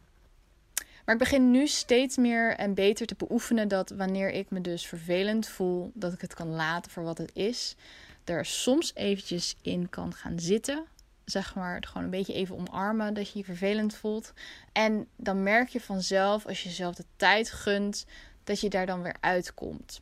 maar 1.12 1.20
ik 1.20 1.30
begin 1.30 1.52
nu 1.52 1.68
steeds 1.68 2.18
meer 2.18 2.56
en 2.56 2.74
beter 2.74 3.06
te 3.06 3.16
beoefenen 3.18 3.68
dat 3.68 3.90
wanneer 3.90 4.30
ik 4.30 4.50
me 4.50 4.62
dus 4.62 4.88
vervelend 4.88 5.48
voel, 5.48 5.92
dat 5.94 6.14
ik 6.14 6.22
het 6.22 6.34
kan 6.34 6.48
laten 6.48 6.92
voor 6.92 7.04
wat 7.04 7.18
het 7.18 7.32
is. 7.36 7.76
Er 8.24 8.46
soms 8.46 8.92
eventjes 8.96 9.56
in 9.62 9.90
kan 9.90 10.14
gaan 10.14 10.40
zitten. 10.40 10.86
Zeg 11.26 11.56
maar, 11.56 11.76
het 11.76 11.88
gewoon 11.88 12.04
een 12.04 12.10
beetje 12.10 12.34
even 12.34 12.58
omarmen 12.58 13.14
dat 13.14 13.32
je 13.32 13.40
je 13.40 13.46
vervelend 13.46 13.96
voelt. 13.96 14.34
En 14.72 15.08
dan 15.16 15.44
merk 15.44 15.70
je 15.70 15.82
vanzelf, 15.82 16.46
als 16.46 16.64
je 16.64 16.70
jezelf 16.70 16.96
de 16.96 17.06
tijd 17.16 17.52
gunt, 17.52 18.06
dat 18.44 18.60
je 18.60 18.70
daar 18.70 18.86
dan 18.86 19.02
weer 19.02 19.16
uitkomt. 19.20 20.00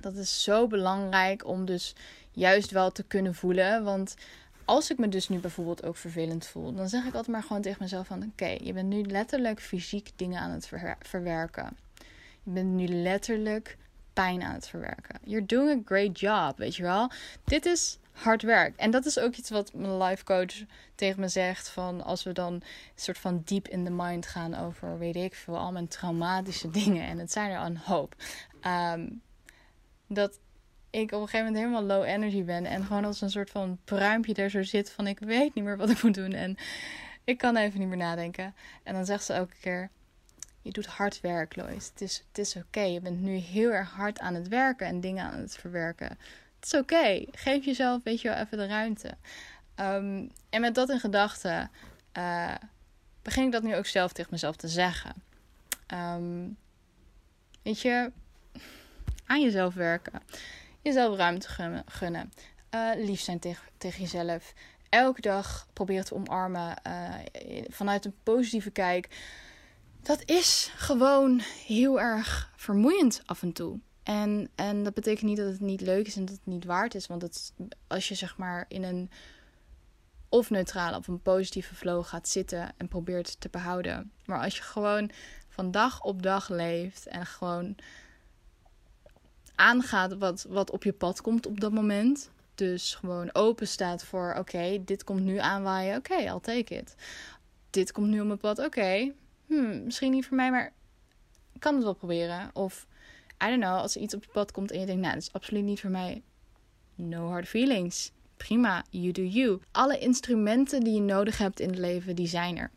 Dat 0.00 0.14
is 0.14 0.42
zo 0.42 0.66
belangrijk 0.66 1.46
om 1.46 1.64
dus 1.64 1.94
juist 2.30 2.70
wel 2.70 2.92
te 2.92 3.02
kunnen 3.02 3.34
voelen. 3.34 3.84
Want 3.84 4.14
als 4.66 4.90
ik 4.90 4.98
me 4.98 5.08
dus 5.08 5.28
nu 5.28 5.38
bijvoorbeeld 5.38 5.84
ook 5.84 5.96
vervelend 5.96 6.46
voel, 6.46 6.74
dan 6.74 6.88
zeg 6.88 7.00
ik 7.04 7.14
altijd 7.14 7.26
maar 7.26 7.42
gewoon 7.42 7.62
tegen 7.62 7.82
mezelf 7.82 8.06
van 8.06 8.22
oké, 8.22 8.56
je 8.62 8.72
bent 8.72 8.88
nu 8.88 9.02
letterlijk 9.02 9.60
fysiek 9.60 10.10
dingen 10.16 10.40
aan 10.40 10.50
het 10.50 10.70
verwerken. 11.00 11.76
Je 12.42 12.50
bent 12.50 12.70
nu 12.70 12.86
letterlijk 12.86 13.76
pijn 14.12 14.42
aan 14.42 14.54
het 14.54 14.68
verwerken. 14.68 15.18
You're 15.22 15.46
doing 15.46 15.80
a 15.80 15.82
great 15.84 16.20
job, 16.20 16.58
weet 16.58 16.76
je 16.76 16.82
wel. 16.82 17.10
Dit 17.44 17.66
is 17.66 17.98
hard 18.12 18.42
werk. 18.42 18.76
En 18.76 18.90
dat 18.90 19.06
is 19.06 19.18
ook 19.18 19.34
iets 19.34 19.50
wat 19.50 19.74
mijn 19.74 20.02
life 20.02 20.24
coach 20.24 20.54
tegen 20.94 21.20
me 21.20 21.28
zegt. 21.28 21.68
Van 21.68 22.04
als 22.04 22.22
we 22.22 22.32
dan 22.32 22.52
een 22.52 22.62
soort 22.94 23.18
van 23.18 23.42
deep 23.44 23.68
in 23.68 23.84
the 23.84 23.90
mind 23.90 24.26
gaan 24.26 24.54
over, 24.54 24.98
weet 24.98 25.16
ik 25.16 25.34
veel, 25.34 25.58
al 25.58 25.72
mijn 25.72 25.88
traumatische 25.88 26.70
dingen. 26.80 27.06
En 27.06 27.18
het 27.18 27.32
zijn 27.32 27.50
er 27.50 27.60
een 27.60 27.78
hoop. 27.78 28.14
Um, 28.66 29.22
dat 30.06 30.38
ik 31.00 31.12
op 31.12 31.20
een 31.20 31.28
gegeven 31.28 31.46
moment 31.46 31.64
helemaal 31.64 31.96
low 31.96 32.04
energy 32.08 32.44
ben. 32.44 32.64
En 32.64 32.84
gewoon 32.84 33.04
als 33.04 33.20
een 33.20 33.30
soort 33.30 33.50
van 33.50 33.78
pruimpje 33.84 34.34
daar 34.34 34.48
zo 34.50 34.62
zit 34.62 34.90
van 34.90 35.06
ik 35.06 35.18
weet 35.18 35.54
niet 35.54 35.64
meer 35.64 35.76
wat 35.76 35.90
ik 35.90 36.02
moet 36.02 36.14
doen. 36.14 36.32
En 36.32 36.56
ik 37.24 37.38
kan 37.38 37.56
even 37.56 37.78
niet 37.78 37.88
meer 37.88 37.96
nadenken. 37.96 38.54
En 38.82 38.94
dan 38.94 39.04
zegt 39.04 39.24
ze 39.24 39.32
elke 39.32 39.54
keer, 39.60 39.90
je 40.62 40.70
doet 40.70 40.86
hard 40.86 41.20
werk 41.20 41.56
Lois. 41.56 41.88
Het 41.88 42.00
is, 42.00 42.24
het 42.28 42.38
is 42.38 42.56
oké. 42.56 42.80
Je 42.80 43.00
bent 43.00 43.20
nu 43.20 43.34
heel 43.34 43.70
erg 43.70 43.90
hard 43.90 44.18
aan 44.18 44.34
het 44.34 44.48
werken 44.48 44.86
en 44.86 45.00
dingen 45.00 45.24
aan 45.24 45.40
het 45.40 45.56
verwerken. 45.56 46.18
Het 46.60 46.64
is 46.64 46.74
oké. 46.74 47.24
Geef 47.30 47.64
jezelf, 47.64 48.02
weet 48.02 48.20
je 48.20 48.28
wel, 48.28 48.38
even 48.38 48.58
de 48.58 48.66
ruimte. 48.66 49.16
Um, 49.80 50.30
en 50.50 50.60
met 50.60 50.74
dat 50.74 50.90
in 50.90 51.00
gedachten 51.00 51.70
uh, 52.18 52.54
begin 53.22 53.44
ik 53.44 53.52
dat 53.52 53.62
nu 53.62 53.76
ook 53.76 53.86
zelf 53.86 54.12
tegen 54.12 54.30
mezelf 54.32 54.56
te 54.56 54.68
zeggen. 54.68 55.14
Um, 55.94 56.56
weet 57.62 57.80
je, 57.80 58.12
aan 59.26 59.42
jezelf 59.42 59.74
werken 59.74 60.22
jezelf 60.86 61.16
ruimte 61.16 61.48
gunnen. 61.86 62.32
Uh, 62.74 62.90
lief 62.96 63.20
zijn 63.20 63.38
tegen, 63.38 63.68
tegen 63.78 64.00
jezelf. 64.00 64.52
Elke 64.88 65.20
dag 65.20 65.66
proberen 65.72 66.04
te 66.04 66.14
omarmen 66.14 66.76
uh, 66.86 67.14
vanuit 67.68 68.04
een 68.04 68.14
positieve 68.22 68.70
kijk. 68.70 69.08
Dat 70.02 70.22
is 70.24 70.72
gewoon 70.76 71.40
heel 71.66 72.00
erg 72.00 72.52
vermoeiend 72.56 73.22
af 73.24 73.42
en 73.42 73.52
toe. 73.52 73.78
En, 74.02 74.50
en 74.54 74.82
dat 74.82 74.94
betekent 74.94 75.26
niet 75.26 75.36
dat 75.36 75.46
het 75.46 75.60
niet 75.60 75.80
leuk 75.80 76.06
is 76.06 76.16
en 76.16 76.24
dat 76.24 76.34
het 76.34 76.46
niet 76.46 76.64
waard 76.64 76.94
is. 76.94 77.06
Want 77.06 77.22
het, 77.22 77.52
als 77.86 78.08
je 78.08 78.14
zeg 78.14 78.36
maar 78.36 78.64
in 78.68 78.82
een 78.82 79.10
of 80.28 80.50
neutrale 80.50 80.96
of 80.96 81.08
een 81.08 81.22
positieve 81.22 81.74
flow 81.74 82.04
gaat 82.04 82.28
zitten 82.28 82.72
en 82.76 82.88
probeert 82.88 83.40
te 83.40 83.48
behouden. 83.48 84.12
Maar 84.24 84.42
als 84.42 84.56
je 84.56 84.62
gewoon 84.62 85.10
van 85.48 85.70
dag 85.70 86.02
op 86.02 86.22
dag 86.22 86.48
leeft 86.48 87.06
en 87.06 87.26
gewoon 87.26 87.76
aangaat 89.56 90.18
wat, 90.18 90.46
wat 90.48 90.70
op 90.70 90.84
je 90.84 90.92
pad 90.92 91.20
komt 91.20 91.46
op 91.46 91.60
dat 91.60 91.72
moment. 91.72 92.30
Dus 92.54 92.94
gewoon 92.94 93.34
open 93.34 93.68
staat 93.68 94.04
voor: 94.04 94.34
oké, 94.38 94.84
dit 94.84 95.04
komt 95.04 95.20
nu 95.20 95.38
aanwaaien. 95.38 95.96
Oké, 95.96 96.14
I'll 96.14 96.40
take 96.40 96.74
it. 96.74 96.94
Dit 97.70 97.92
komt 97.92 98.08
nu 98.08 98.20
op 98.20 98.26
mijn 98.26 98.38
pad. 98.38 98.58
Oké, 98.58 99.12
hmm, 99.46 99.84
misschien 99.84 100.12
niet 100.12 100.26
voor 100.26 100.36
mij, 100.36 100.50
maar 100.50 100.72
ik 101.52 101.60
kan 101.60 101.74
het 101.74 101.84
wel 101.84 101.94
proberen. 101.94 102.50
Of, 102.52 102.86
I 103.44 103.48
don't 103.48 103.62
know, 103.62 103.78
als 103.78 103.94
er 103.94 104.02
iets 104.02 104.14
op 104.14 104.24
je 104.24 104.30
pad 104.32 104.52
komt 104.52 104.70
en 104.70 104.80
je 104.80 104.86
denkt, 104.86 105.00
nou, 105.00 105.14
dat 105.14 105.22
is 105.22 105.32
absoluut 105.32 105.64
niet 105.64 105.80
voor 105.80 105.90
mij. 105.90 106.22
No 106.94 107.28
hard 107.28 107.48
feelings. 107.48 108.12
Prima, 108.36 108.84
you 108.90 109.12
do 109.12 109.22
you. 109.22 109.60
Alle 109.72 109.98
instrumenten 109.98 110.80
die 110.80 110.94
je 110.94 111.00
nodig 111.00 111.38
hebt 111.38 111.60
in 111.60 111.68
het 111.68 111.78
leven, 111.78 112.16
die 112.16 112.26
zijn 112.26 112.58
er. 112.58 112.70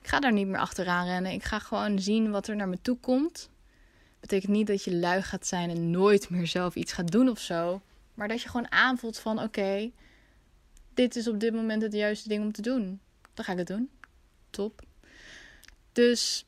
Ik 0.00 0.10
ga 0.10 0.20
daar 0.20 0.32
niet 0.32 0.46
meer 0.46 0.60
achteraan 0.60 1.06
rennen. 1.06 1.32
Ik 1.32 1.44
ga 1.44 1.58
gewoon 1.58 1.98
zien 1.98 2.30
wat 2.30 2.46
er 2.46 2.56
naar 2.56 2.68
me 2.68 2.78
toe 2.82 2.96
komt. 2.96 3.48
Betekent 4.24 4.52
niet 4.52 4.66
dat 4.66 4.84
je 4.84 4.94
lui 4.94 5.22
gaat 5.22 5.46
zijn 5.46 5.70
en 5.70 5.90
nooit 5.90 6.30
meer 6.30 6.46
zelf 6.46 6.74
iets 6.74 6.92
gaat 6.92 7.10
doen 7.10 7.28
of 7.28 7.38
zo. 7.38 7.82
Maar 8.14 8.28
dat 8.28 8.42
je 8.42 8.48
gewoon 8.48 8.70
aanvoelt 8.70 9.18
van 9.18 9.42
oké, 9.42 9.90
dit 10.94 11.16
is 11.16 11.28
op 11.28 11.40
dit 11.40 11.54
moment 11.54 11.82
het 11.82 11.92
juiste 11.92 12.28
ding 12.28 12.42
om 12.42 12.52
te 12.52 12.62
doen. 12.62 13.00
Dan 13.34 13.44
ga 13.44 13.52
ik 13.52 13.58
het 13.58 13.66
doen. 13.66 13.90
Top. 14.50 14.82
Dus 15.92 16.46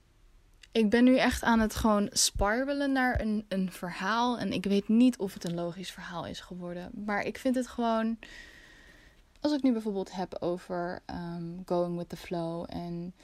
ik 0.72 0.90
ben 0.90 1.04
nu 1.04 1.16
echt 1.16 1.42
aan 1.42 1.60
het 1.60 1.74
gewoon 1.74 2.08
sparbelen 2.12 2.92
naar 2.92 3.20
een, 3.20 3.44
een 3.48 3.72
verhaal. 3.72 4.38
En 4.38 4.52
ik 4.52 4.64
weet 4.64 4.88
niet 4.88 5.18
of 5.18 5.34
het 5.34 5.44
een 5.44 5.54
logisch 5.54 5.90
verhaal 5.90 6.26
is 6.26 6.40
geworden. 6.40 6.90
Maar 7.04 7.22
ik 7.22 7.38
vind 7.38 7.54
het 7.54 7.66
gewoon. 7.66 8.18
Als 9.40 9.52
ik 9.52 9.62
nu 9.62 9.72
bijvoorbeeld 9.72 10.12
heb 10.12 10.36
over 10.40 11.02
um, 11.10 11.62
going 11.66 11.96
with 11.96 12.08
the 12.08 12.16
flow 12.16 12.64
en 12.68 13.14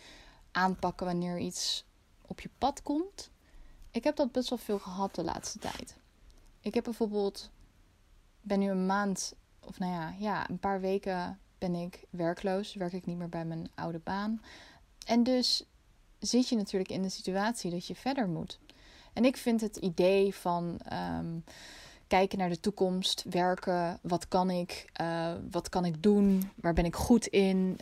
aanpakken 0.50 1.06
wanneer 1.06 1.38
iets 1.38 1.84
op 2.26 2.40
je 2.40 2.50
pad 2.58 2.82
komt. 2.82 3.31
Ik 3.92 4.04
heb 4.04 4.16
dat 4.16 4.32
best 4.32 4.48
wel 4.48 4.58
veel 4.58 4.78
gehad 4.78 5.14
de 5.14 5.24
laatste 5.24 5.58
tijd. 5.58 5.96
Ik 6.60 6.74
heb 6.74 6.84
bijvoorbeeld. 6.84 7.50
Ben 8.40 8.58
nu 8.58 8.70
een 8.70 8.86
maand, 8.86 9.34
of 9.60 9.78
nou 9.78 9.92
ja, 9.92 10.14
ja, 10.18 10.50
een 10.50 10.58
paar 10.58 10.80
weken 10.80 11.38
ben 11.58 11.74
ik 11.74 12.04
werkloos. 12.10 12.74
Werk 12.74 12.92
ik 12.92 13.06
niet 13.06 13.16
meer 13.16 13.28
bij 13.28 13.44
mijn 13.44 13.70
oude 13.74 13.98
baan. 13.98 14.42
En 15.06 15.22
dus 15.22 15.64
zit 16.18 16.48
je 16.48 16.56
natuurlijk 16.56 16.90
in 16.90 17.02
de 17.02 17.08
situatie 17.08 17.70
dat 17.70 17.86
je 17.86 17.94
verder 17.94 18.28
moet. 18.28 18.58
En 19.12 19.24
ik 19.24 19.36
vind 19.36 19.60
het 19.60 19.76
idee 19.76 20.34
van 20.34 20.78
ehm, 20.78 21.38
kijken 22.12 22.38
naar 22.38 22.48
de 22.48 22.60
toekomst, 22.60 23.24
werken, 23.30 23.98
wat 24.02 24.28
kan 24.28 24.50
ik, 24.50 24.90
uh, 25.00 25.32
wat 25.50 25.68
kan 25.68 25.84
ik 25.84 26.02
doen, 26.02 26.50
waar 26.54 26.72
ben 26.72 26.84
ik 26.84 26.94
goed 26.94 27.26
in, 27.26 27.78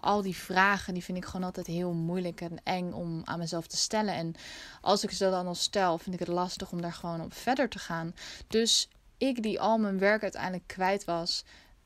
al 0.00 0.22
die 0.22 0.36
vragen, 0.36 0.94
die 0.94 1.04
vind 1.04 1.18
ik 1.18 1.24
gewoon 1.24 1.46
altijd 1.46 1.66
heel 1.66 1.92
moeilijk 1.92 2.40
en 2.40 2.58
eng 2.62 2.92
om 2.92 3.22
aan 3.24 3.38
mezelf 3.38 3.66
te 3.66 3.76
stellen. 3.76 4.14
En 4.14 4.34
als 4.80 5.04
ik 5.04 5.10
ze 5.10 5.30
dan 5.30 5.46
al 5.46 5.54
stel, 5.54 5.98
vind 5.98 6.14
ik 6.14 6.26
het 6.26 6.28
lastig 6.28 6.72
om 6.72 6.80
daar 6.80 6.92
gewoon 6.92 7.20
op 7.20 7.34
verder 7.34 7.68
te 7.68 7.78
gaan. 7.78 8.14
Dus 8.46 8.88
ik 9.16 9.42
die 9.42 9.60
al 9.60 9.78
mijn 9.78 9.98
werk 9.98 10.22
uiteindelijk 10.22 10.66
kwijt 10.66 11.04
was, 11.04 11.44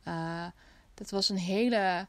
uh, 0.09 0.47
dat 0.95 1.11
was 1.11 1.29
een 1.29 1.39
hele 1.39 2.07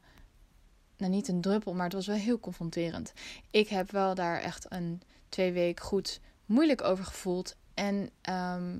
nou 0.97 1.11
niet 1.11 1.27
een 1.27 1.41
druppel, 1.41 1.73
maar 1.73 1.83
het 1.83 1.93
was 1.93 2.07
wel 2.07 2.15
heel 2.15 2.39
confronterend. 2.39 3.13
Ik 3.51 3.67
heb 3.67 3.91
wel 3.91 4.15
daar 4.15 4.39
echt 4.39 4.65
een 4.69 5.01
twee 5.29 5.51
weken 5.51 5.85
goed 5.85 6.19
moeilijk 6.45 6.83
over 6.83 7.05
gevoeld. 7.05 7.55
En 7.73 8.09
ehm, 8.21 8.77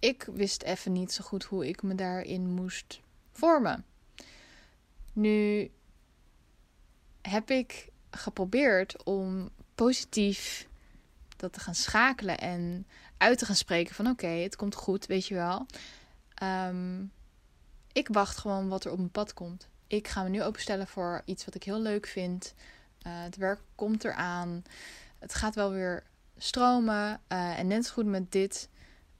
ik 0.00 0.28
wist 0.32 0.62
even 0.62 0.92
niet 0.92 1.12
zo 1.12 1.24
goed 1.24 1.44
hoe 1.44 1.68
ik 1.68 1.82
me 1.82 1.94
daarin 1.94 2.54
moest 2.54 3.00
vormen. 3.32 3.84
Nu 5.12 5.70
heb 7.22 7.50
ik 7.50 7.88
geprobeerd 8.10 9.04
om 9.04 9.50
positief 9.74 10.68
dat 11.36 11.52
te 11.52 11.60
gaan 11.60 11.74
schakelen 11.74 12.38
en 12.38 12.86
uit 13.16 13.38
te 13.38 13.46
gaan 13.46 13.56
spreken 13.56 13.94
van 13.94 14.06
oké, 14.06 14.26
het 14.26 14.56
komt 14.56 14.74
goed, 14.74 15.06
weet 15.06 15.26
je 15.26 15.34
wel. 15.34 15.66
Ehm, 16.34 17.04
ik 17.92 18.08
wacht 18.08 18.36
gewoon 18.36 18.68
wat 18.68 18.84
er 18.84 18.90
op 18.90 18.98
mijn 18.98 19.10
pad 19.10 19.34
komt 19.34 19.68
ik 19.90 20.08
ga 20.08 20.22
me 20.22 20.28
nu 20.28 20.42
openstellen 20.42 20.86
voor 20.86 21.22
iets 21.24 21.44
wat 21.44 21.54
ik 21.54 21.62
heel 21.62 21.80
leuk 21.80 22.06
vind. 22.06 22.54
Uh, 23.06 23.22
het 23.22 23.36
werk 23.36 23.60
komt 23.74 24.04
eraan. 24.04 24.62
Het 25.18 25.34
gaat 25.34 25.54
wel 25.54 25.70
weer 25.70 26.02
stromen. 26.36 27.20
Uh, 27.28 27.58
en 27.58 27.66
net 27.66 27.86
zo 27.86 27.92
goed 27.92 28.06
met 28.06 28.32
dit 28.32 28.68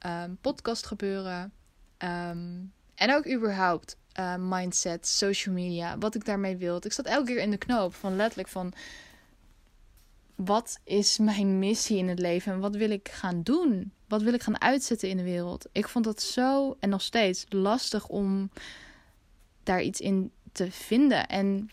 um, 0.07 0.39
podcast 0.41 0.87
gebeuren. 0.87 1.53
Um, 1.99 2.73
en 2.95 3.15
ook 3.15 3.29
überhaupt 3.29 3.97
uh, 4.19 4.35
mindset, 4.39 5.07
social 5.07 5.55
media, 5.55 5.99
wat 5.99 6.15
ik 6.15 6.25
daarmee 6.25 6.57
wil. 6.57 6.77
Ik 6.77 6.93
zat 6.93 7.07
elke 7.07 7.27
keer 7.27 7.43
in 7.43 7.51
de 7.51 7.57
knoop 7.57 7.95
van 7.95 8.17
letterlijk 8.17 8.49
van... 8.49 8.73
Wat 10.35 10.79
is 10.85 11.19
mijn 11.19 11.59
missie 11.59 11.99
in 11.99 12.09
het 12.09 12.19
leven 12.19 12.53
en 12.53 12.61
wat 12.61 12.77
wil 12.77 12.91
ik 12.91 13.09
gaan 13.09 13.43
doen? 13.43 13.93
Wat 14.09 14.23
wil 14.23 14.35
ik 14.35 14.43
gaan 14.43 14.61
uitzetten 14.61 15.09
in 15.09 15.17
de 15.17 15.23
wereld? 15.23 15.67
Ik 15.73 15.89
vond 15.89 16.05
dat 16.05 16.23
zo 16.23 16.77
en 16.81 16.89
nog 16.89 17.03
steeds 17.03 17.45
lastig 17.49 18.07
om 18.07 18.51
daar 19.63 19.83
iets 19.83 20.01
in 20.01 20.33
te 20.53 20.71
vinden. 20.71 21.27
En 21.29 21.71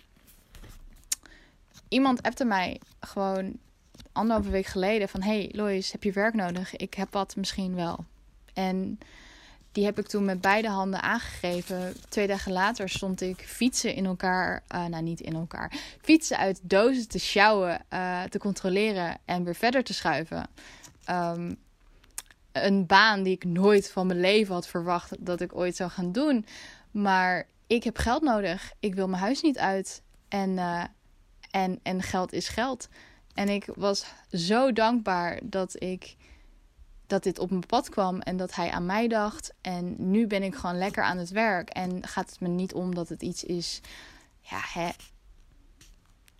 iemand 1.88 2.24
appte 2.24 2.46
mij 2.46 2.81
gewoon 3.00 3.60
anderhalve 4.12 4.50
week 4.50 4.65
geleden 4.65 5.10
van... 5.10 5.22
Hey 5.22 5.50
Lois, 5.51 5.91
heb 5.91 6.03
je 6.03 6.12
werk 6.12 6.34
nodig? 6.34 6.75
Ik 6.75 6.93
heb 6.93 7.13
wat 7.13 7.36
misschien 7.36 7.75
wel. 7.75 8.05
En 8.58 9.00
die 9.72 9.86
heb 9.86 10.00
ik 10.00 10.08
toen 10.08 10.26
met 10.26 10.42
beide 10.42 10.70
handen 10.70 11.02
aangegeven. 11.02 11.96
Twee 12.10 12.28
dagen 12.28 12.52
later 12.52 12.90
stond 12.90 13.22
ik 13.22 13.42
fietsen 13.42 13.94
in 13.94 14.06
elkaar, 14.06 14.64
uh, 14.76 14.86
nou 14.86 15.04
niet 15.04 15.20
in 15.20 15.34
elkaar, 15.34 15.74
fietsen 16.02 16.38
uit 16.38 16.60
dozen 16.64 17.08
te 17.08 17.20
sjouwen, 17.20 17.82
uh, 17.94 18.24
te 18.24 18.40
controleren 18.40 19.18
en 19.26 19.44
weer 19.44 19.56
verder 19.56 19.84
te 19.84 19.94
schuiven. 19.94 20.50
Um, 21.10 21.58
een 22.52 22.86
baan 22.86 23.24
die 23.24 23.34
ik 23.34 23.44
nooit 23.44 23.92
van 23.92 24.08
mijn 24.08 24.20
leven 24.20 24.54
had 24.54 24.68
verwacht 24.68 25.26
dat 25.26 25.42
ik 25.42 25.56
ooit 25.56 25.76
zou 25.76 25.90
gaan 25.90 26.12
doen. 26.12 26.46
Maar 26.92 27.48
ik 27.68 27.84
heb 27.84 27.98
geld 27.98 28.22
nodig. 28.22 28.72
Ik 28.80 28.96
wil 28.96 29.08
mijn 29.08 29.22
huis 29.22 29.42
niet 29.42 29.58
uit. 29.58 30.02
En, 30.28 30.50
uh, 30.50 30.84
en, 31.52 31.80
en 31.84 32.04
geld 32.04 32.34
is 32.34 32.48
geld. 32.48 32.88
En 33.34 33.50
ik 33.50 33.70
was 33.76 34.06
zo 34.32 34.74
dankbaar 34.74 35.40
dat 35.44 35.82
ik 35.82 36.16
dat 37.08 37.24
dit 37.24 37.40
op 37.40 37.50
mijn 37.50 37.66
pad 37.66 37.90
kwam 37.90 38.20
en 38.20 38.38
dat 38.38 38.56
hij 38.56 38.72
aan 38.72 38.86
mij 38.86 39.08
dacht. 39.08 39.54
En 39.62 39.96
nu 39.98 40.28
ben 40.28 40.44
ik 40.44 40.56
gewoon 40.56 40.78
lekker 40.78 41.04
aan 41.04 41.18
het 41.18 41.30
werk. 41.30 41.70
En 41.70 42.08
gaat 42.08 42.30
het 42.30 42.40
me 42.40 42.48
niet 42.48 42.74
om 42.74 42.96
dat 42.96 43.10
het 43.10 43.22
iets 43.22 43.44
is. 43.44 43.82
Ja, 44.40 44.60
hè. 44.74 44.90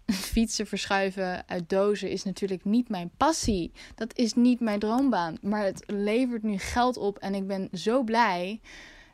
Fietsen 0.14 0.68
verschuiven 0.68 1.48
uit 1.48 1.70
dozen 1.70 2.10
is 2.10 2.24
natuurlijk 2.24 2.66
niet 2.66 2.90
mijn 2.90 3.12
passie. 3.18 3.72
Dat 3.96 4.18
is 4.18 4.34
niet 4.34 4.60
mijn 4.60 4.80
droombaan. 4.80 5.38
Maar 5.42 5.64
het 5.64 5.84
levert 5.88 6.44
nu 6.44 6.58
geld 6.58 6.98
op 6.98 7.18
en 7.18 7.36
ik 7.36 7.48
ben 7.48 7.70
zo 7.74 8.04
blij 8.04 8.62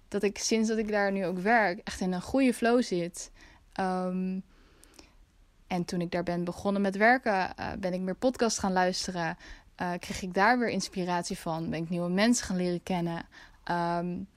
dat 0.08 0.24
ik 0.24 0.38
sinds 0.38 0.70
dat 0.70 0.78
ik 0.78 0.92
daar 0.92 1.12
nu 1.12 1.26
ook 1.26 1.40
werk, 1.40 1.80
echt 1.84 2.00
in 2.00 2.14
een 2.14 2.22
goede 2.22 2.54
flow 2.54 2.82
zit. 2.82 3.32
Um, 3.80 4.44
en 5.68 5.86
toen 5.86 6.02
ik 6.02 6.12
daar 6.12 6.24
ben 6.24 6.44
begonnen 6.44 6.82
met 6.82 6.98
werken, 6.98 7.54
uh, 7.60 7.72
ben 7.80 7.94
ik 7.94 8.00
meer 8.00 8.16
podcast 8.16 8.60
gaan 8.60 8.72
luisteren. 8.72 9.38
Uh, 9.82 9.92
kreeg 10.00 10.22
ik 10.22 10.34
daar 10.34 10.60
weer 10.60 10.70
inspiratie 10.70 11.38
van. 11.38 11.70
Ben 11.70 11.84
ik 11.84 11.90
nieuwe 11.90 12.10
mensen 12.10 12.46
gaan 12.46 12.56
leren 12.56 12.84
kennen. 12.84 13.26
Um, 13.72 14.28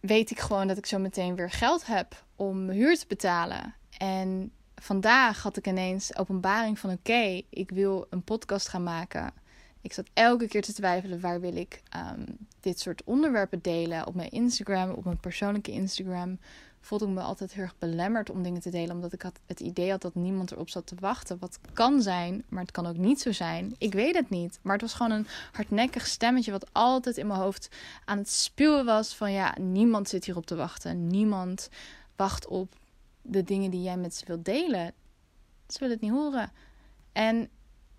weet 0.00 0.30
ik 0.30 0.38
gewoon 0.38 0.66
dat 0.66 0.78
ik 0.78 0.86
zo 0.86 0.98
meteen 0.98 1.36
weer 1.36 1.50
geld 1.50 1.86
heb 1.86 2.24
om 2.36 2.64
mijn 2.64 2.78
huur 2.78 2.98
te 2.98 3.06
betalen. 3.08 3.74
En 3.98 4.52
vandaag 4.74 5.42
had 5.42 5.56
ik 5.56 5.66
ineens 5.66 6.16
openbaring 6.16 6.78
van 6.78 6.90
oké, 6.90 7.42
ik 7.50 7.70
wil 7.70 8.06
een 8.10 8.22
podcast 8.22 8.68
gaan 8.68 8.82
maken. 8.82 9.32
Ik 9.80 9.92
zat 9.92 10.10
elke 10.14 10.48
keer 10.48 10.62
te 10.62 10.72
twijfelen 10.72 11.20
waar 11.20 11.40
wil 11.40 11.56
ik 11.56 11.82
um, 11.96 12.24
dit 12.60 12.80
soort 12.80 13.04
onderwerpen 13.04 13.62
delen. 13.62 14.06
Op 14.06 14.14
mijn 14.14 14.30
Instagram, 14.30 14.90
op 14.90 15.04
mijn 15.04 15.20
persoonlijke 15.20 15.72
Instagram. 15.72 16.38
Voelde 16.88 17.06
ik 17.06 17.10
me 17.10 17.20
altijd 17.20 17.52
heel 17.52 17.62
erg 17.62 17.78
belemmerd 17.78 18.30
om 18.30 18.42
dingen 18.42 18.60
te 18.60 18.70
delen. 18.70 18.94
Omdat 18.94 19.12
ik 19.12 19.22
had 19.22 19.38
het 19.46 19.60
idee 19.60 19.90
had 19.90 20.02
dat 20.02 20.14
niemand 20.14 20.50
erop 20.50 20.68
zat 20.68 20.86
te 20.86 20.94
wachten. 21.00 21.38
Wat 21.38 21.58
kan 21.72 22.02
zijn, 22.02 22.44
maar 22.48 22.62
het 22.62 22.70
kan 22.70 22.86
ook 22.86 22.96
niet 22.96 23.20
zo 23.20 23.32
zijn. 23.32 23.74
Ik 23.78 23.92
weet 23.92 24.14
het 24.14 24.30
niet. 24.30 24.58
Maar 24.62 24.72
het 24.72 24.82
was 24.82 24.94
gewoon 24.94 25.12
een 25.12 25.26
hardnekkig 25.52 26.06
stemmetje 26.06 26.50
wat 26.50 26.68
altijd 26.72 27.16
in 27.16 27.26
mijn 27.26 27.40
hoofd 27.40 27.68
aan 28.04 28.18
het 28.18 28.30
spuwen 28.30 28.84
was. 28.84 29.14
Van 29.14 29.32
ja, 29.32 29.54
niemand 29.60 30.08
zit 30.08 30.24
hierop 30.24 30.46
te 30.46 30.54
wachten. 30.54 31.06
Niemand 31.06 31.68
wacht 32.16 32.46
op 32.46 32.74
de 33.22 33.44
dingen 33.44 33.70
die 33.70 33.82
jij 33.82 33.96
met 33.96 34.14
ze 34.14 34.24
wilt 34.26 34.44
delen. 34.44 34.92
Ze 35.66 35.78
willen 35.78 35.94
het 35.94 36.04
niet 36.04 36.12
horen. 36.12 36.52
En 37.12 37.48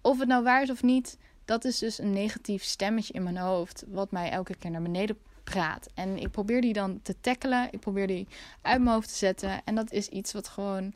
of 0.01 0.19
het 0.19 0.27
nou 0.27 0.43
waar 0.43 0.62
is 0.62 0.69
of 0.69 0.84
niet, 0.84 1.17
dat 1.46 1.65
is 1.65 1.79
dus 1.79 2.00
een 2.00 2.12
negatief 2.12 2.63
stemmetje 2.63 3.13
in 3.13 3.24
mijn 3.24 3.38
hoofd, 3.38 3.84
wat 3.88 4.12
mij 4.12 4.29
elke 4.29 4.55
keer 4.55 4.72
naar 4.72 4.81
beneden 4.81 5.17
praat. 5.50 5.89
En 5.94 6.18
ik 6.18 6.32
probeer 6.32 6.62
die 6.62 6.74
dan 6.74 7.01
te 7.01 7.20
tackelen, 7.22 7.68
ik 7.72 7.79
probeer 7.79 8.08
die 8.08 8.27
uit 8.62 8.82
mijn 8.82 8.94
hoofd 8.94 9.10
te 9.10 9.15
zetten. 9.15 9.62
En 9.63 9.75
dat 9.75 9.91
is 9.91 10.08
iets 10.08 10.32
wat 10.34 10.48
gewoon, 10.48 10.94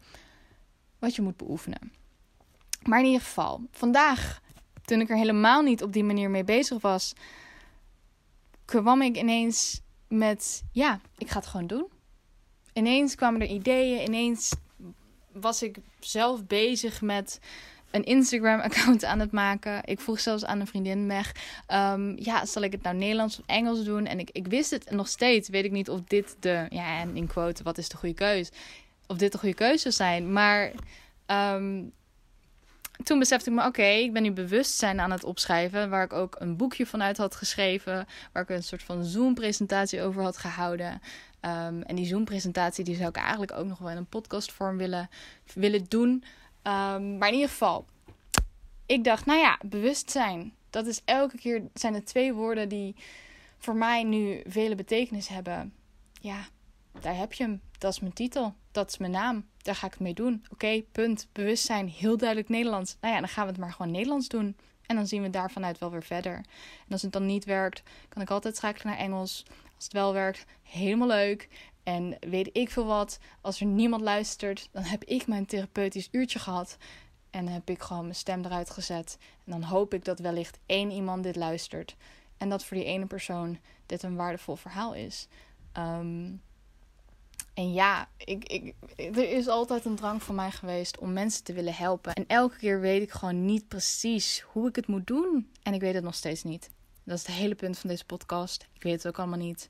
wat 1.00 1.16
je 1.16 1.22
moet 1.22 1.38
beoefenen. 1.38 1.92
Maar 2.84 3.00
in 3.00 3.06
ieder 3.06 3.22
geval, 3.22 3.62
vandaag, 3.72 4.42
toen 4.86 5.02
ik 5.02 5.10
er 5.10 5.18
helemaal 5.18 5.62
niet 5.62 5.84
op 5.84 5.94
die 5.94 6.04
manier 6.04 6.30
mee 6.30 6.44
bezig 6.44 6.82
was, 6.82 7.14
kwam 8.66 9.02
ik 9.02 9.18
ineens 9.18 9.82
met, 10.08 10.64
ja, 10.72 11.00
ik 11.18 11.30
ga 11.30 11.40
het 11.40 11.48
gewoon 11.48 11.68
doen. 11.68 11.88
Ineens 12.74 13.16
kwamen 13.16 13.42
er 13.42 13.48
ideeën, 13.48 14.04
ineens 14.04 14.52
was 15.32 15.64
ik 15.64 15.78
zelf 16.00 16.46
bezig 16.46 17.02
met 17.02 17.40
een 17.94 18.04
Instagram-account 18.04 19.06
aan 19.06 19.20
het 19.20 19.32
maken. 19.32 19.82
Ik 19.86 20.00
vroeg 20.00 20.20
zelfs 20.20 20.46
aan 20.46 20.60
een 20.60 20.68
vriendin 20.68 21.06
Meg: 21.06 21.32
um, 21.68 22.16
ja, 22.20 22.46
zal 22.46 22.62
ik 22.62 22.72
het 22.72 22.82
nou 22.82 22.96
Nederlands 22.96 23.40
of 23.40 23.46
Engels 23.46 23.84
doen? 23.84 24.06
En 24.06 24.20
ik, 24.20 24.30
ik 24.32 24.48
wist 24.48 24.72
het 24.72 24.92
nog 24.92 25.08
steeds 25.08 25.50
weet 25.50 25.66
ik 25.66 25.72
niet 25.72 25.90
of 25.90 26.00
dit 26.08 26.36
de, 26.40 26.66
ja, 26.70 27.00
en 27.00 27.16
in 27.16 27.28
quote, 27.28 27.64
wat 27.64 27.78
is 27.78 27.90
de 27.90 27.98
goede 27.98 28.16
keuze? 28.16 28.52
Of 29.08 29.18
dit 29.18 29.32
de 29.32 29.38
goede 29.38 29.56
keuze 29.56 29.78
zou 29.78 29.94
zijn. 29.94 30.34
Maar 30.34 30.72
um, 31.28 31.92
toen 33.04 33.20
besefte 33.20 33.50
ik 33.50 33.56
me, 33.56 33.66
oké, 33.66 33.84
ik 33.84 34.14
ben 34.14 34.24
nu 34.24 34.32
bewustzijn 34.32 35.00
aan 35.00 35.12
het 35.12 35.24
opschrijven. 35.24 35.90
Waar 35.90 36.04
ik 36.04 36.14
ook 36.14 36.36
een 36.40 36.58
boekje 36.58 36.86
vanuit 36.86 37.18
had 37.18 37.36
geschreven. 37.36 38.08
Waar 38.32 38.44
ik 38.44 38.50
een 38.50 38.64
soort 38.64 38.84
van 38.84 39.04
Zoom-presentatie 39.04 40.02
over 40.02 40.24
had 40.24 40.38
gehouden. 40.38 41.02
Ehm, 41.40 41.82
en 41.82 41.96
die 41.96 42.06
Zoom-presentatie 42.06 42.84
die 42.84 42.96
zou 42.96 43.10
ik 43.10 43.16
eigenlijk 43.16 43.52
ook 43.52 43.68
nog 43.68 43.80
wel 43.80 43.90
in 43.90 43.98
een 43.98 44.06
podcastvorm 44.06 44.78
willen, 44.78 45.10
willen 45.54 45.86
doen. 45.88 46.24
Ehm, 46.64 47.18
maar 47.18 47.28
in 47.28 47.34
ieder 47.34 47.50
geval, 47.50 47.86
ik 48.86 49.04
dacht, 49.04 49.26
nou 49.26 49.40
ja, 49.40 49.60
bewustzijn. 49.66 50.54
Dat 50.70 50.86
is 50.86 51.02
elke 51.06 51.38
keer, 51.38 51.64
zijn 51.74 51.94
er 51.94 52.06
twee 52.06 52.34
woorden 52.34 52.70
die 52.70 52.96
voor 53.58 53.76
mij 53.76 54.04
nu 54.04 54.42
vele 54.46 54.76
betekenis 54.76 55.28
hebben. 55.28 55.74
Ja, 56.22 56.46
daar 57.02 57.18
heb 57.18 57.34
je 57.34 57.44
hem. 57.44 57.62
Dat 57.78 57.92
is 57.92 58.00
mijn 58.00 58.14
titel. 58.14 58.54
Dat 58.72 58.90
is 58.90 58.98
mijn 58.98 59.12
naam. 59.12 59.46
Daar 59.58 59.76
ga 59.76 59.86
ik 59.86 59.92
het 59.92 60.02
mee 60.02 60.14
doen. 60.14 60.46
Oké, 60.52 60.82
punt. 60.92 61.28
Bewustzijn. 61.32 61.90
Heel 61.90 62.18
duidelijk 62.18 62.50
Nederlands. 62.50 62.98
Nou 63.02 63.14
ja, 63.14 63.20
dan 63.20 63.30
gaan 63.30 63.46
we 63.46 63.52
het 63.52 63.60
maar 63.60 63.72
gewoon 63.72 63.92
Nederlands 63.92 64.28
doen. 64.28 64.56
En 64.86 64.96
dan 64.96 65.08
zien 65.08 65.22
we 65.22 65.30
daar 65.30 65.52
vanuit 65.52 65.80
wel 65.80 65.92
weer 65.92 66.04
verder. 66.04 66.36
En 66.86 66.92
als 66.92 67.02
het 67.02 67.12
dan 67.12 67.26
niet 67.26 67.46
werkt, 67.46 67.84
kan 68.10 68.22
ik 68.22 68.30
altijd 68.30 68.56
schakelen 68.56 68.88
naar 68.88 69.06
Engels. 69.06 69.44
Als 69.76 69.84
het 69.84 69.94
wel 69.94 70.14
werkt, 70.14 70.46
helemaal 70.64 71.08
leuk. 71.08 71.50
En 71.84 72.18
weet 72.20 72.50
ik 72.54 72.70
veel 72.70 72.86
wat, 72.86 73.20
als 73.42 73.60
er 73.60 73.66
niemand 73.66 74.02
luistert, 74.02 74.70
dan 74.72 74.84
heb 74.84 75.04
ik 75.04 75.28
mijn 75.28 75.46
therapeutisch 75.46 76.08
uurtje 76.12 76.40
gehad. 76.40 76.78
En 77.30 77.48
heb 77.48 77.70
ik 77.70 77.82
gewoon 77.82 78.04
mijn 78.04 78.16
stem 78.16 78.46
eruit 78.46 78.70
gezet. 78.70 79.18
En 79.46 79.52
dan 79.52 79.64
hoop 79.64 79.94
ik 79.94 80.06
dat 80.06 80.20
wellicht 80.20 80.60
één 80.66 80.92
iemand 80.92 81.24
dit 81.24 81.36
luistert. 81.36 81.96
En 82.38 82.50
dat 82.50 82.66
voor 82.66 82.78
die 82.78 82.86
ene 82.86 83.06
persoon 83.06 83.60
dit 83.86 84.04
een 84.04 84.16
waardevol 84.16 84.56
verhaal 84.56 84.94
is. 84.94 85.28
Ehm, 85.72 86.32
en 87.54 87.74
ja, 87.74 88.10
ik, 88.18 88.44
ik, 88.44 88.74
er 88.96 89.30
is 89.30 89.48
altijd 89.48 89.86
een 89.86 89.96
drang 89.96 90.24
van 90.24 90.36
mij 90.36 90.52
geweest 90.52 90.98
om 90.98 91.14
mensen 91.14 91.44
te 91.44 91.54
willen 91.54 91.74
helpen. 91.74 92.14
En 92.14 92.28
elke 92.28 92.58
keer 92.58 92.80
weet 92.80 93.02
ik 93.02 93.12
gewoon 93.12 93.46
niet 93.46 93.68
precies 93.68 94.42
hoe 94.42 94.68
ik 94.68 94.76
het 94.76 94.88
moet 94.88 95.08
doen. 95.08 95.52
En 95.64 95.74
ik 95.74 95.82
weet 95.82 95.94
het 95.94 96.04
nog 96.04 96.16
steeds 96.16 96.44
niet. 96.44 96.70
Dat 97.04 97.18
is 97.18 97.28
het 97.28 97.36
hele 97.36 97.56
punt 97.56 97.78
van 97.78 97.90
deze 97.90 98.06
podcast. 98.06 98.68
Ik 98.74 98.84
weet 98.84 98.94
het 98.94 99.08
ook 99.08 99.20
allemaal 99.20 99.40
niet. 99.40 99.70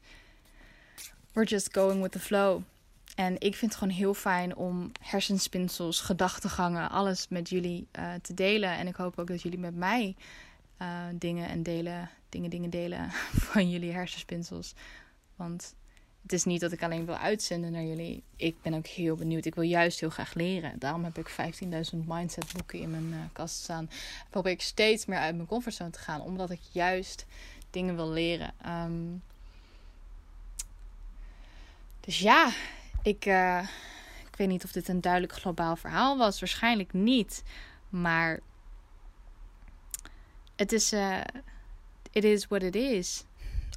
We're 1.33 1.45
just 1.45 1.73
going 1.73 2.01
with 2.01 2.11
the 2.11 2.19
flow. 2.19 2.61
En 3.15 3.33
ik 3.33 3.55
vind 3.55 3.71
het 3.71 3.75
gewoon 3.75 3.93
heel 3.93 4.13
fijn 4.13 4.55
om 4.55 4.91
hersenspinsels, 4.99 6.01
gedachtegangen, 6.01 6.89
alles 6.89 7.27
met 7.27 7.49
jullie 7.49 7.87
uh, 7.99 8.13
te 8.21 8.33
delen. 8.33 8.77
En 8.77 8.87
ik 8.87 8.95
hoop 8.95 9.19
ook 9.19 9.27
dat 9.27 9.41
jullie 9.41 9.59
met 9.59 9.75
mij 9.75 10.15
uh, 10.81 11.05
dingen 11.13 11.49
en 11.49 11.63
delen, 11.63 12.09
dingen, 12.29 12.49
dingen 12.49 12.69
delen 12.69 13.11
van 13.51 13.69
jullie 13.69 13.91
hersenspinsels. 13.91 14.73
Want 15.35 15.75
het 16.21 16.33
is 16.33 16.43
niet 16.43 16.61
dat 16.61 16.71
ik 16.71 16.83
alleen 16.83 17.05
wil 17.05 17.17
uitzenden 17.17 17.71
naar 17.71 17.83
jullie. 17.83 18.23
Ik 18.35 18.61
ben 18.61 18.73
ook 18.73 18.87
heel 18.87 19.15
benieuwd. 19.15 19.45
Ik 19.45 19.55
wil 19.55 19.63
juist 19.63 19.99
heel 19.99 20.09
graag 20.09 20.33
leren. 20.33 20.79
Daarom 20.79 21.03
heb 21.03 21.17
ik 21.17 21.29
15.000 21.29 21.97
mindset 22.05 22.53
boeken 22.53 22.79
in 22.79 22.91
mijn 22.91 23.09
uh, 23.09 23.19
kast 23.31 23.55
staan. 23.55 23.89
Probeer 24.29 24.51
ik 24.51 24.61
steeds 24.61 25.05
meer 25.05 25.19
uit 25.19 25.35
mijn 25.35 25.47
comfortzone 25.47 25.89
te 25.89 25.99
gaan. 25.99 26.21
Omdat 26.21 26.49
ik 26.49 26.61
juist 26.71 27.25
dingen 27.69 27.95
wil 27.95 28.09
leren. 28.09 28.53
Um, 28.67 29.21
dus 32.05 32.19
ja, 32.19 32.51
ik, 33.01 33.25
uh, 33.25 33.59
ik 34.27 34.35
weet 34.35 34.47
niet 34.47 34.63
of 34.63 34.71
dit 34.71 34.87
een 34.87 35.01
duidelijk 35.01 35.33
globaal 35.33 35.75
verhaal 35.75 36.17
was. 36.17 36.39
Waarschijnlijk 36.39 36.93
niet. 36.93 37.43
Maar 37.89 38.39
het 40.55 40.71
is... 40.71 40.93
Uh, 40.93 41.21
it 42.11 42.23
is 42.23 42.47
what 42.47 42.63
it 42.63 42.75
is 42.75 43.25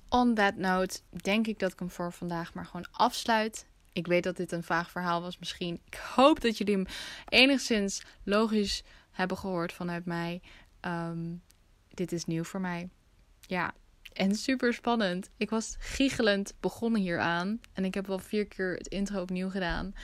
on 0.08 0.34
that 0.34 0.56
note 0.56 1.00
denk 1.10 1.46
ik 1.46 1.58
dat 1.58 1.72
ik 1.72 1.78
hem 1.78 1.90
voor 1.90 2.12
vandaag 2.12 2.54
maar 2.54 2.64
gewoon 2.64 2.86
afsluit. 2.90 3.66
Ik 3.92 4.06
weet 4.06 4.22
dat 4.22 4.36
dit 4.36 4.52
een 4.52 4.62
vaag 4.62 4.90
verhaal 4.90 5.20
was 5.20 5.38
misschien. 5.38 5.80
Ik 5.84 5.94
hoop 6.14 6.40
dat 6.40 6.58
jullie 6.58 6.74
hem 6.74 6.86
enigszins 7.28 8.02
logisch 8.22 8.82
hebben 9.10 9.36
gehoord 9.38 9.72
vanuit 9.72 10.04
mij. 10.04 10.40
Um, 10.80 11.42
dit 11.94 12.12
is 12.12 12.24
nieuw 12.24 12.44
voor 12.44 12.60
mij. 12.60 12.88
Ja, 13.40 13.74
en 14.16 14.34
super 14.34 14.74
spannend. 14.74 15.30
Ik 15.36 15.50
was 15.50 15.76
giechelend 15.78 16.54
begonnen 16.60 17.00
hieraan. 17.00 17.60
En 17.72 17.84
ik 17.84 17.94
heb 17.94 18.06
wel 18.06 18.18
vier 18.18 18.46
keer 18.46 18.74
het 18.74 18.86
intro 18.86 19.20
opnieuw 19.20 19.50
gedaan. 19.50 19.94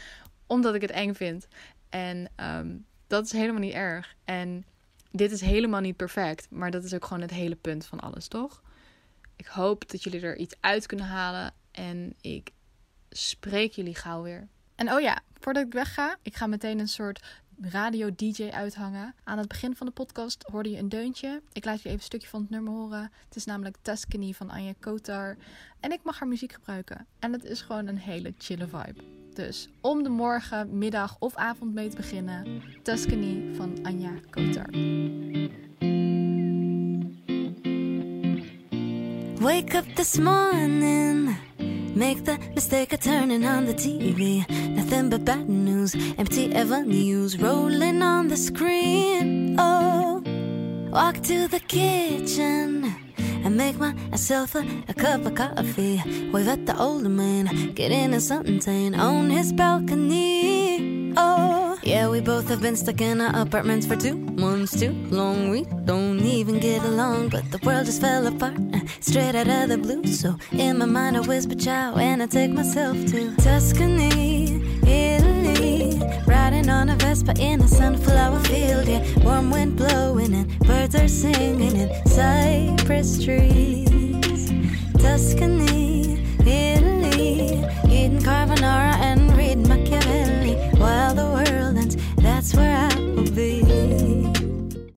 Omdat 0.46 0.75
ik 0.75 0.81
het 0.81 0.90
eng 0.90 1.14
vind. 1.14 1.48
En 1.88 2.31
um, 2.37 2.87
dat 3.07 3.25
is 3.25 3.33
helemaal 3.33 3.61
niet 3.61 3.75
erg. 3.75 4.14
En 4.25 4.64
dit 5.11 5.31
is 5.33 5.40
helemaal 5.40 5.81
niet 5.81 5.96
perfect. 5.96 6.46
Maar 6.51 6.70
dat 6.70 6.85
is 6.85 6.94
ook 6.94 7.05
gewoon 7.05 7.22
het 7.22 7.31
hele 7.31 7.57
punt 7.57 7.87
van 7.87 8.01
alles, 8.01 8.29
toch? 8.29 8.62
Ik 9.37 9.46
hoop 9.46 9.90
dat 9.90 10.03
jullie 10.03 10.20
er 10.20 10.37
iets 10.37 10.55
uit 10.61 10.87
kunnen 10.87 11.07
halen. 11.07 11.55
En 11.70 12.14
ik 12.20 12.51
spreek 13.11 13.72
jullie 13.72 13.94
gauw 13.94 14.22
weer. 14.22 14.48
En 14.75 14.92
oh 14.92 15.01
ja, 15.01 15.22
voordat 15.38 15.66
ik 15.66 15.72
wegga, 15.72 16.16
ik 16.22 16.37
ga 16.37 16.46
meteen 16.46 16.79
een 16.79 16.88
soort 16.88 17.42
radio-dj 17.61 18.51
uithangen. 18.51 19.15
Aan 19.25 19.38
het 19.38 19.49
begin 19.49 19.77
van 19.77 19.87
de 19.87 19.93
podcast 19.93 20.45
hoorde 20.51 20.71
je 20.71 20.79
een 20.79 20.88
deuntje. 20.88 21.43
Ik 21.53 21.65
laat 21.65 21.83
je 21.83 21.88
even 21.88 22.01
een 22.01 22.05
stukje 22.05 22.29
van 22.29 22.41
het 22.41 22.51
nummer 22.51 22.73
horen. 22.73 23.11
Het 23.25 23.37
is 23.37 23.45
namelijk 23.45 23.77
Tuscany 23.83 24.33
van 24.33 24.51
Anja 24.51 24.73
Kotar. 24.81 25.37
En 25.81 25.93
ik 25.93 26.01
mag 26.03 26.19
haar 26.19 26.29
muziek 26.29 26.53
gebruiken. 26.53 27.07
En 27.19 27.33
het 27.33 27.45
is 27.45 27.61
gewoon 27.61 27.87
een 27.87 27.99
hele 27.99 28.35
chille 28.38 28.67
vibe. 28.67 29.03
Dus 29.35 29.69
om 29.81 30.03
de 30.03 30.09
morgen, 30.09 30.79
middag 30.79 31.17
of 31.19 31.35
avond 31.35 31.75
mee 31.75 31.88
te 31.88 31.97
beginnen. 31.97 32.62
Tuscany 32.83 33.55
van 33.55 33.79
Anja 33.83 34.12
Kotar. 34.31 34.71
Wake 39.43 39.77
up 39.77 39.95
this 39.95 40.19
morning, 40.19 41.37
make 41.95 42.25
the 42.25 42.39
mistake 42.55 42.93
of 42.93 43.01
turning 43.01 43.45
on 43.45 43.67
the 43.67 43.75
TV. 43.75 44.49
Nothing 44.77 45.11
but 45.11 45.25
bad 45.25 45.49
news, 45.49 45.95
empty 46.19 46.55
avenues 46.55 47.39
rolling 47.39 48.03
on 48.03 48.29
the 48.29 48.37
screen. 48.37 49.57
Oh, 49.59 50.23
walk 50.91 51.21
to 51.23 51.49
the 51.49 51.61
kitchen 51.61 52.95
and 53.45 53.57
make 53.57 53.79
myself 53.79 54.55
a, 54.55 54.65
a 54.89 54.95
cup 54.95 55.27
of 55.27 55.35
coffee. 55.35 56.03
Wave 56.33 56.49
at 56.49 56.67
the 56.67 56.79
older 56.79 57.09
man, 57.09 57.73
get 57.75 57.91
in 57.91 58.15
a 58.15 58.19
suntan 58.19 58.97
on 58.99 59.31
his 59.31 59.53
balcony 59.53 60.32
have 62.53 62.61
been 62.61 62.77
stuck 62.77 63.01
in 63.01 63.19
our 63.19 63.35
apartments 63.41 63.87
for 63.87 63.97
two 63.97 64.15
months 64.15 64.79
too 64.79 64.93
long. 65.11 65.49
We 65.49 65.65
don't 65.87 66.21
even 66.21 66.61
get 66.61 66.85
along, 66.85 67.31
but 67.31 67.51
the 67.51 67.57
world 67.65 67.87
just 67.87 68.03
fell 68.03 68.27
apart 68.27 68.59
uh, 68.75 68.81
straight 69.01 69.35
out 69.35 69.49
of 69.49 69.71
the 69.71 69.79
blue. 69.79 70.05
So 70.05 70.37
in 70.53 70.77
my 70.77 70.85
mind, 70.85 71.17
I 71.17 71.21
whisper 71.21 71.55
ciao 71.55 71.95
and 71.97 72.23
I 72.23 72.27
take 72.27 72.51
myself 72.51 72.99
to 73.07 73.35
Tuscany, 73.37 74.61
Italy. 74.87 75.99
Riding 76.27 76.69
on 76.69 76.91
a 76.91 76.97
Vespa 76.97 77.33
in 77.41 77.62
a 77.62 77.69
sunflower 77.69 78.41
field, 78.41 78.87
yeah. 78.87 79.03
Warm 79.25 79.51
wind 79.51 79.79
blowing 79.79 80.35
and 80.35 80.59
birds 80.67 80.95
are 80.95 81.09
singing 81.09 81.75
in 81.75 82.07
cypress 82.07 83.25
trees. 83.25 84.53
Tuscany, 84.99 86.21
Italy. 86.41 87.65
Eating 87.88 88.21
carbonara 88.21 88.95
and 89.01 89.22